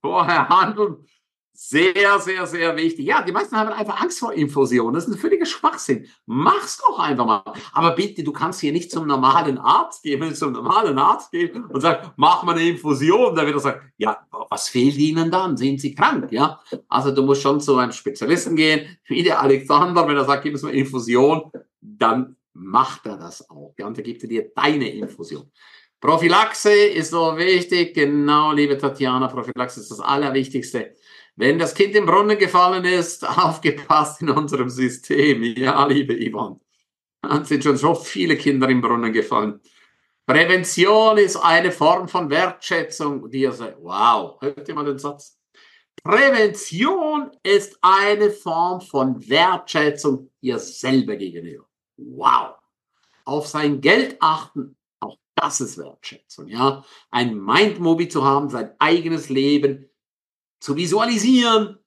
Vorher 0.00 0.48
handeln 0.48 1.06
sehr, 1.60 2.20
sehr, 2.20 2.46
sehr 2.46 2.76
wichtig. 2.76 3.04
Ja, 3.04 3.20
die 3.20 3.32
meisten 3.32 3.56
haben 3.56 3.70
einfach 3.70 4.00
Angst 4.00 4.20
vor 4.20 4.32
Infusionen. 4.32 4.94
Das 4.94 5.08
ist 5.08 5.12
ein 5.12 5.18
völliger 5.18 5.44
Schwachsinn. 5.44 6.06
Mach's 6.24 6.78
doch 6.78 7.00
einfach 7.00 7.26
mal. 7.26 7.42
Aber 7.72 7.96
bitte, 7.96 8.22
du 8.22 8.32
kannst 8.32 8.60
hier 8.60 8.70
nicht 8.70 8.92
zum 8.92 9.08
normalen 9.08 9.58
Arzt 9.58 10.04
gehen. 10.04 10.20
Wenn 10.20 10.28
du 10.28 10.36
zum 10.36 10.52
normalen 10.52 10.96
Arzt 11.00 11.32
gehst 11.32 11.56
und 11.56 11.80
sagst, 11.80 12.12
mach 12.14 12.44
mal 12.44 12.52
eine 12.52 12.68
Infusion, 12.68 13.34
dann 13.34 13.44
wird 13.44 13.56
er 13.56 13.60
sagen, 13.60 13.92
ja, 13.96 14.24
was 14.48 14.68
fehlt 14.68 14.96
Ihnen 14.98 15.32
dann? 15.32 15.56
Sind 15.56 15.80
Sie 15.80 15.96
krank? 15.96 16.30
Ja, 16.30 16.60
also 16.88 17.10
du 17.10 17.22
musst 17.24 17.42
schon 17.42 17.60
zu 17.60 17.76
einem 17.76 17.90
Spezialisten 17.90 18.54
gehen, 18.54 18.96
wie 19.06 19.24
der 19.24 19.42
Alexander, 19.42 20.06
wenn 20.06 20.16
er 20.16 20.24
sagt, 20.24 20.44
gib 20.44 20.52
uns 20.52 20.62
mal 20.62 20.72
Infusion, 20.72 21.50
dann 21.80 22.36
macht 22.52 23.04
er 23.06 23.16
das 23.16 23.50
auch. 23.50 23.74
Ja, 23.76 23.88
und 23.88 23.98
er 23.98 24.04
gibt 24.04 24.22
dir 24.22 24.52
deine 24.54 24.88
Infusion. 24.90 25.50
Prophylaxe 26.00 26.72
ist 26.72 27.10
so 27.10 27.36
wichtig. 27.36 27.94
Genau, 27.94 28.52
liebe 28.52 28.78
Tatjana, 28.78 29.28
Prophylaxe 29.28 29.80
ist 29.80 29.90
das 29.90 30.00
Allerwichtigste. 30.00 30.94
Wenn 31.36 31.58
das 31.58 31.74
Kind 31.74 31.94
im 31.94 32.06
Brunnen 32.06 32.38
gefallen 32.38 32.84
ist, 32.84 33.26
aufgepasst 33.38 34.22
in 34.22 34.30
unserem 34.30 34.68
System. 34.68 35.42
Ja, 35.42 35.86
liebe 35.86 36.14
Yvonne. 36.14 36.60
Dann 37.22 37.44
sind 37.44 37.64
schon 37.64 37.76
so 37.76 37.94
viele 37.94 38.36
Kinder 38.36 38.68
im 38.68 38.80
Brunnen 38.80 39.12
gefallen. 39.12 39.60
Prävention 40.26 41.16
ist 41.18 41.36
eine 41.36 41.72
Form 41.72 42.06
von 42.06 42.28
Wertschätzung, 42.28 43.30
die 43.30 43.40
ihr 43.40 43.52
sagt, 43.52 43.78
wow, 43.80 44.40
hört 44.40 44.68
ihr 44.68 44.74
mal 44.74 44.84
den 44.84 44.98
Satz? 44.98 45.38
Prävention 46.02 47.30
ist 47.42 47.78
eine 47.82 48.30
Form 48.30 48.80
von 48.80 49.28
Wertschätzung 49.28 50.30
ihr 50.40 50.58
selber 50.58 51.16
gegenüber. 51.16 51.66
Wow. 51.96 52.54
Auf 53.24 53.46
sein 53.48 53.80
Geld 53.80 54.16
achten, 54.20 54.76
das 55.40 55.60
ist 55.60 55.78
Wertschätzung, 55.78 56.48
ja. 56.48 56.84
Ein 57.10 57.36
Mindmovie 57.36 58.08
zu 58.08 58.24
haben, 58.24 58.48
sein 58.48 58.72
eigenes 58.78 59.28
Leben 59.28 59.90
zu 60.60 60.76
visualisieren 60.76 61.78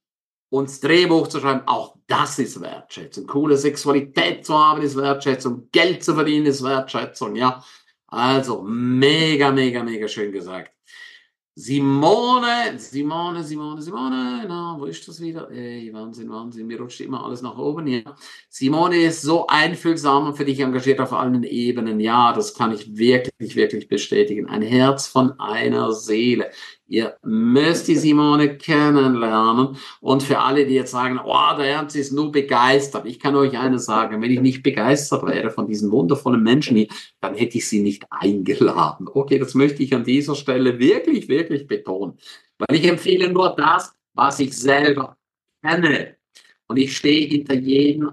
und 0.50 0.70
das 0.70 0.80
Drehbuch 0.80 1.28
zu 1.28 1.40
schreiben, 1.40 1.68
auch 1.68 1.98
das 2.08 2.40
ist 2.40 2.62
Wertschätzung. 2.62 3.26
Coole 3.28 3.58
Sexualität 3.58 4.46
zu 4.46 4.58
haben 4.58 4.82
ist 4.82 4.98
Wertschätzung. 4.98 5.70
Geld 5.72 6.04
zu 6.04 6.14
verdienen 6.14 6.46
ist 6.46 6.64
Wertschätzung, 6.64 7.36
ja. 7.36 7.64
Also, 8.08 8.62
mega, 8.64 9.52
mega, 9.52 9.82
mega 9.84 10.08
schön 10.08 10.32
gesagt. 10.32 10.72
Simone, 11.58 12.80
Simone, 12.80 13.44
Simone, 13.44 13.82
Simone, 13.82 14.46
na, 14.48 14.78
wo 14.80 14.86
ist 14.86 15.06
das 15.06 15.20
wieder? 15.20 15.52
Ey, 15.52 15.92
Wahnsinn, 15.92 16.30
Wahnsinn, 16.30 16.66
mir 16.66 16.80
rutscht 16.80 17.02
immer 17.02 17.26
alles 17.26 17.42
nach 17.42 17.58
oben 17.58 17.88
hier. 17.88 18.04
Simone 18.48 18.96
ist 19.04 19.22
so 19.22 19.48
einfühlsam 19.48 20.28
und 20.28 20.38
für 20.38 20.46
dich 20.46 20.62
engagiert 20.62 21.02
auf 21.02 21.12
allen 21.12 21.44
Ebenen. 21.44 22.00
Ja, 22.00 22.32
das 22.32 22.54
kann 22.54 22.72
ich 22.72 22.96
wirklich, 22.96 23.58
wirklich 23.58 23.90
bestätigen. 23.90 24.48
Ein 24.48 24.62
Herz 24.62 25.08
von 25.08 25.38
einer 25.42 25.92
Seele. 25.92 26.52
Ihr 26.92 27.16
müsst 27.24 27.88
die 27.88 27.96
Simone 27.96 28.58
kennenlernen. 28.58 29.78
Und 30.02 30.24
für 30.24 30.40
alle, 30.40 30.66
die 30.66 30.74
jetzt 30.74 30.92
sagen, 30.92 31.22
oh, 31.24 31.56
der 31.58 31.68
Ernst 31.68 31.96
ist 31.96 32.12
nur 32.12 32.34
begeistert. 32.34 33.06
Ich 33.06 33.18
kann 33.18 33.34
euch 33.34 33.58
eines 33.58 33.86
sagen, 33.86 34.22
wenn 34.22 34.30
ich 34.30 34.42
nicht 34.42 34.62
begeistert 34.62 35.26
wäre 35.26 35.52
von 35.52 35.68
diesen 35.68 35.90
wundervollen 35.90 36.44
Menschen 36.44 36.76
hier, 36.76 36.88
dann 37.22 37.34
hätte 37.36 37.60
ich 37.60 37.70
sie 37.70 37.82
nicht 37.82 38.04
eingeladen. 38.10 39.08
Okay, 39.10 39.40
das 39.40 39.56
möchte 39.56 39.84
ich 39.84 39.96
an 39.96 40.04
dieser 40.04 40.36
Stelle 40.36 40.80
wirklich, 40.80 41.30
wirklich 41.30 41.66
betonen. 41.66 42.18
Weil 42.58 42.78
ich 42.78 42.86
empfehle 42.86 43.32
nur 43.32 43.56
das, 43.56 43.94
was 44.14 44.42
ich 44.42 44.52
selber 44.52 45.16
kenne. 45.64 46.18
Und 46.68 46.76
ich 46.76 46.98
stehe 46.98 47.26
hinter 47.26 47.56
jedem, 47.56 48.12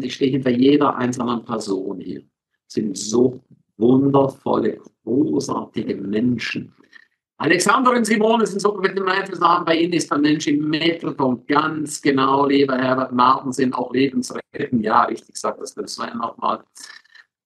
ich 0.00 0.14
stehe 0.14 0.30
hinter 0.30 0.50
jeder 0.50 0.96
einzelnen 0.96 1.44
Person 1.44 2.00
hier. 2.00 2.20
Das 2.20 2.72
sind 2.72 2.96
so 2.96 3.38
wundervolle, 3.76 4.80
großartige 5.04 5.96
Menschen. 5.96 6.72
Alexander 7.38 7.90
und 7.90 8.04
Simone 8.04 8.46
sind 8.46 8.60
so 8.60 8.74
mit 8.76 8.96
dem 8.96 9.08
Einflussnamen. 9.08 9.64
Bei 9.64 9.76
Ihnen 9.76 9.92
ist 9.94 10.10
der 10.10 10.18
Mensch 10.18 10.46
im 10.46 10.68
Mittelpunkt. 10.68 11.48
Ganz 11.48 12.00
genau, 12.00 12.46
lieber 12.46 12.76
Herbert 12.76 13.12
Marten, 13.12 13.52
sind 13.52 13.74
auch 13.74 13.92
Lebensretten. 13.92 14.80
Ja, 14.80 15.04
richtig 15.04 15.36
sagt 15.36 15.60
das 15.60 15.74
der 15.74 15.88
Sven 15.88 16.16
nochmal. 16.16 16.62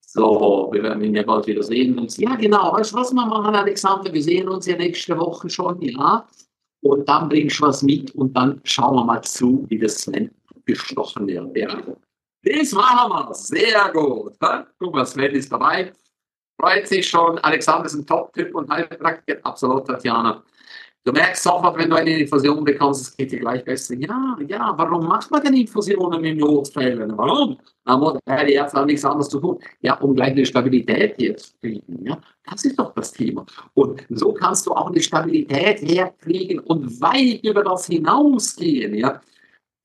So, 0.01 0.69
wir 0.73 0.83
werden 0.83 1.03
ihn 1.03 1.15
ja 1.15 1.23
bald 1.23 1.47
wieder 1.47 1.63
sehen. 1.63 1.99
Und, 1.99 2.17
ja, 2.19 2.35
genau. 2.35 2.73
Weißt 2.75 2.93
du, 2.93 2.97
was 2.97 3.13
wir 3.13 3.27
machen, 3.27 3.55
Alexander? 3.55 4.13
Wir 4.13 4.23
sehen 4.23 4.49
uns 4.49 4.67
ja 4.67 4.77
nächste 4.77 5.19
Woche 5.19 5.49
schon, 5.49 5.81
ja. 5.81 6.27
Und 6.83 7.09
dann 7.09 7.29
bringst 7.29 7.59
du 7.59 7.65
was 7.65 7.83
mit 7.83 8.15
und 8.15 8.37
dann 8.37 8.61
schauen 8.65 8.97
wir 8.97 9.05
mal 9.05 9.23
zu, 9.23 9.65
wie 9.69 9.79
das 9.79 9.99
Sven 10.03 10.31
gestochen 10.67 11.27
wird. 11.27 11.57
Ja. 11.57 11.83
Das 12.43 12.73
machen 12.73 13.11
wir. 13.11 13.35
Sehr 13.35 13.91
gut. 13.93 14.35
Guck 14.79 14.95
mal, 14.95 15.07
Sven 15.07 15.33
ist 15.33 15.51
dabei 15.51 15.93
freut 16.59 16.87
sich 16.89 17.09
schon. 17.09 17.39
Alexander 17.39 17.87
ist 17.87 17.95
ein 17.95 18.07
Top-Typ 18.07 18.55
und 18.55 18.71
Heilpraktiker. 18.71 19.39
Absolut, 19.45 19.87
Tatjana. 19.87 20.43
Du 21.05 21.13
merkst 21.13 21.43
sofort, 21.43 21.79
wenn 21.79 21.89
du 21.89 21.97
eine 21.97 22.19
Infusion 22.19 22.63
bekommst, 22.65 23.01
es 23.01 23.17
geht 23.17 23.33
dir 23.33 23.39
gleich 23.39 23.65
besser. 23.65 23.95
Ja, 23.95 24.37
ja, 24.47 24.75
warum 24.77 25.07
macht 25.07 25.31
man 25.31 25.43
denn 25.43 25.55
Infusionen 25.55 26.23
in 26.23 26.37
Notfällen? 26.37 27.17
Warum? 27.17 27.57
Aber 27.85 28.19
die 28.47 28.53
Ärzte 28.53 28.79
haben 28.79 28.89
nichts 28.89 29.07
anderes 29.07 29.31
zu 29.31 29.41
tun. 29.41 29.59
Ja, 29.81 29.95
um 30.01 30.15
gleich 30.15 30.33
eine 30.33 30.45
Stabilität 30.45 31.15
hier 31.17 31.37
zu 31.37 31.53
kriegen. 31.61 32.05
Ja, 32.05 32.21
das 32.45 32.65
ist 32.65 32.79
doch 32.79 32.93
das 32.93 33.13
Thema. 33.13 33.47
Und 33.73 34.05
so 34.11 34.35
kannst 34.35 34.67
du 34.67 34.73
auch 34.73 34.91
eine 34.91 35.01
Stabilität 35.01 35.81
herkriegen 35.81 36.59
und 36.59 37.01
weit 37.01 37.43
über 37.43 37.65
das 37.65 37.87
hinausgehen. 37.87 38.95
Ja, 38.95 39.21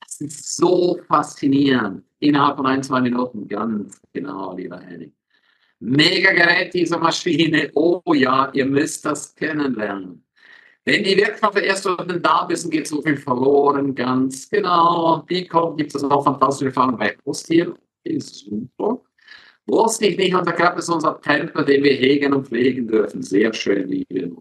das 0.01 0.19
ist 0.19 0.57
so 0.57 0.99
faszinierend. 1.07 2.03
Innerhalb 2.19 2.57
von 2.57 2.65
ein, 2.65 2.83
zwei 2.83 2.99
Minuten, 2.99 3.47
ganz 3.47 4.01
genau, 4.11 4.55
lieber 4.57 4.79
Henning. 4.79 5.13
Mega 5.85 6.31
Gerät, 6.31 6.73
diese 6.73 6.97
Maschine. 6.97 7.69
Oh 7.75 8.01
ja, 8.13 8.49
ihr 8.53 8.65
müsst 8.65 9.05
das 9.05 9.35
kennenlernen. 9.35 10.23
Wenn 10.85 11.03
die 11.03 11.17
Wirkstoffe 11.17 11.61
erst 11.61 11.85
unten 11.85 12.21
da 12.21 12.47
sind, 12.51 12.71
geht 12.71 12.87
so 12.87 13.01
viel 13.01 13.17
verloren. 13.17 13.93
Ganz 13.93 14.49
genau. 14.49 15.25
Die 15.29 15.47
kommt, 15.47 15.77
gibt 15.77 15.93
es 15.93 16.03
auch 16.03 16.23
fantastische 16.23 16.67
Erfahrungen 16.67 16.97
bei 16.97 17.15
Brusttieren. 17.23 17.75
Ist 18.03 18.45
super. 18.45 19.01
Wusste 19.65 20.07
ich 20.07 20.17
nicht, 20.17 20.33
unser 20.33 20.53
Körper 20.53 20.79
ist 20.79 20.89
unser 20.89 21.19
Tempel, 21.21 21.65
den 21.65 21.83
wir 21.83 21.93
hegen 21.93 22.33
und 22.33 22.47
pflegen 22.47 22.87
dürfen. 22.87 23.21
Sehr 23.21 23.53
schön, 23.53 23.87
liebe 23.87 24.31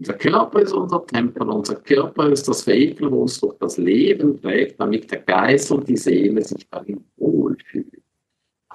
unser 0.00 0.14
Körper 0.14 0.60
ist 0.62 0.72
unser 0.72 1.06
Tempel, 1.06 1.42
unser 1.42 1.74
Körper 1.76 2.30
ist 2.30 2.48
das 2.48 2.66
Vehikel, 2.66 3.10
wo 3.10 3.22
uns 3.22 3.38
durch 3.38 3.58
das 3.58 3.76
Leben 3.76 4.40
trägt, 4.40 4.80
damit 4.80 5.10
der 5.10 5.20
Geist 5.20 5.70
und 5.70 5.86
die 5.86 5.96
Seele 5.96 6.42
sich 6.42 6.66
darin 6.70 7.04
wohlfühlen. 7.18 7.99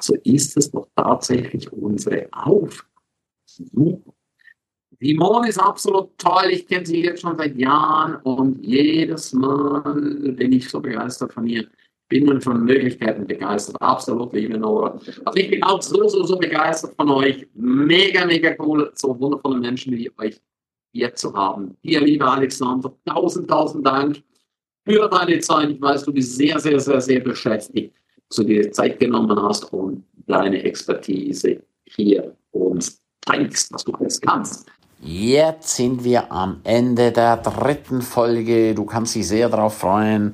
Also 0.06 0.22
ist 0.24 0.56
es 0.56 0.70
doch 0.70 0.88
tatsächlich 0.96 1.72
unsere 1.74 2.28
Aufgabe. 2.32 2.92
Simone 5.00 5.50
ist 5.50 5.60
absolut 5.60 6.16
toll. 6.18 6.52
Ich 6.52 6.68
kenne 6.68 6.86
sie 6.86 7.04
jetzt 7.04 7.22
schon 7.22 7.36
seit 7.36 7.56
Jahren 7.58 8.18
und 8.18 8.64
jedes 8.64 9.34
Mal 9.34 9.82
bin 10.38 10.52
ich 10.54 10.70
so 10.70 10.80
begeistert 10.80 11.34
von 11.34 11.48
ihr. 11.48 11.68
bin 12.08 12.26
man 12.26 12.40
von 12.40 12.64
Möglichkeiten 12.64 13.26
begeistert. 13.26 13.82
Absolut, 13.82 14.32
liebe 14.34 14.60
Nora. 14.60 15.00
Also 15.26 15.40
ich 15.40 15.50
bin 15.50 15.64
auch 15.64 15.82
so, 15.82 16.08
so, 16.08 16.24
so 16.24 16.38
begeistert 16.38 16.94
von 16.96 17.10
euch. 17.10 17.48
Mega, 17.56 18.26
mega 18.26 18.56
cool, 18.60 18.92
so 18.94 19.20
wundervolle 19.20 19.60
Menschen 19.60 19.94
wie 19.94 20.12
euch 20.20 20.40
hier 20.94 21.16
zu 21.16 21.34
haben. 21.34 21.76
Hier, 21.82 22.02
lieber 22.02 22.32
Alexander, 22.32 22.94
tausend, 23.06 23.50
tausend 23.50 23.86
Dank 23.88 24.22
für 24.88 25.10
deine 25.10 25.40
Zeit. 25.40 25.72
Ich 25.72 25.82
weiß, 25.82 26.04
du 26.04 26.14
bist 26.14 26.36
sehr, 26.36 26.60
sehr, 26.60 26.80
sehr, 26.80 27.02
sehr 27.02 27.22
beschäftigt, 27.22 27.96
du 28.30 28.44
dir 28.44 28.72
Zeit 28.72 29.00
genommen 29.00 29.42
hast 29.42 29.72
und 29.74 30.04
deine 30.28 30.64
Expertise 30.64 31.62
hier 31.86 32.36
uns 32.52 33.02
zeigst, 33.26 33.74
was 33.74 33.84
du 33.84 33.94
alles 33.94 34.22
kannst. 34.22 34.68
Jetzt 35.02 35.76
sind 35.76 36.04
wir 36.04 36.32
am 36.32 36.62
Ende 36.64 37.12
der 37.12 37.38
dritten 37.38 38.02
Folge. 38.02 38.74
Du 38.74 38.86
kannst 38.86 39.14
dich 39.14 39.28
sehr 39.28 39.50
darauf 39.50 39.78
freuen. 39.78 40.34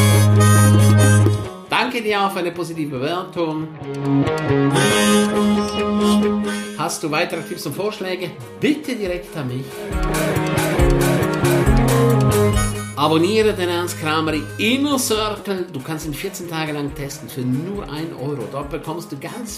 Danke 1.91 2.07
dir 2.07 2.21
auch 2.21 2.31
für 2.31 2.39
eine 2.39 2.53
positive 2.53 2.99
Bewertung. 2.99 3.67
Hast 6.77 7.03
du 7.03 7.11
weitere 7.11 7.41
Tipps 7.41 7.65
und 7.65 7.75
Vorschläge? 7.75 8.31
Bitte 8.61 8.95
direkt 8.95 9.35
an 9.35 9.49
mich. 9.49 9.65
Abonniere 12.95 13.51
den 13.51 13.67
Ernst 13.67 13.99
Kramer 13.99 14.35
Inner 14.57 14.97
Circle. 14.97 15.67
Du 15.73 15.81
kannst 15.81 16.05
ihn 16.05 16.13
14 16.13 16.49
Tage 16.49 16.71
lang 16.71 16.95
testen 16.95 17.27
für 17.27 17.41
nur 17.41 17.83
1 17.83 18.13
Euro. 18.21 18.47
Dort 18.49 18.69
bekommst 18.69 19.11
du 19.11 19.17
ganz 19.19 19.57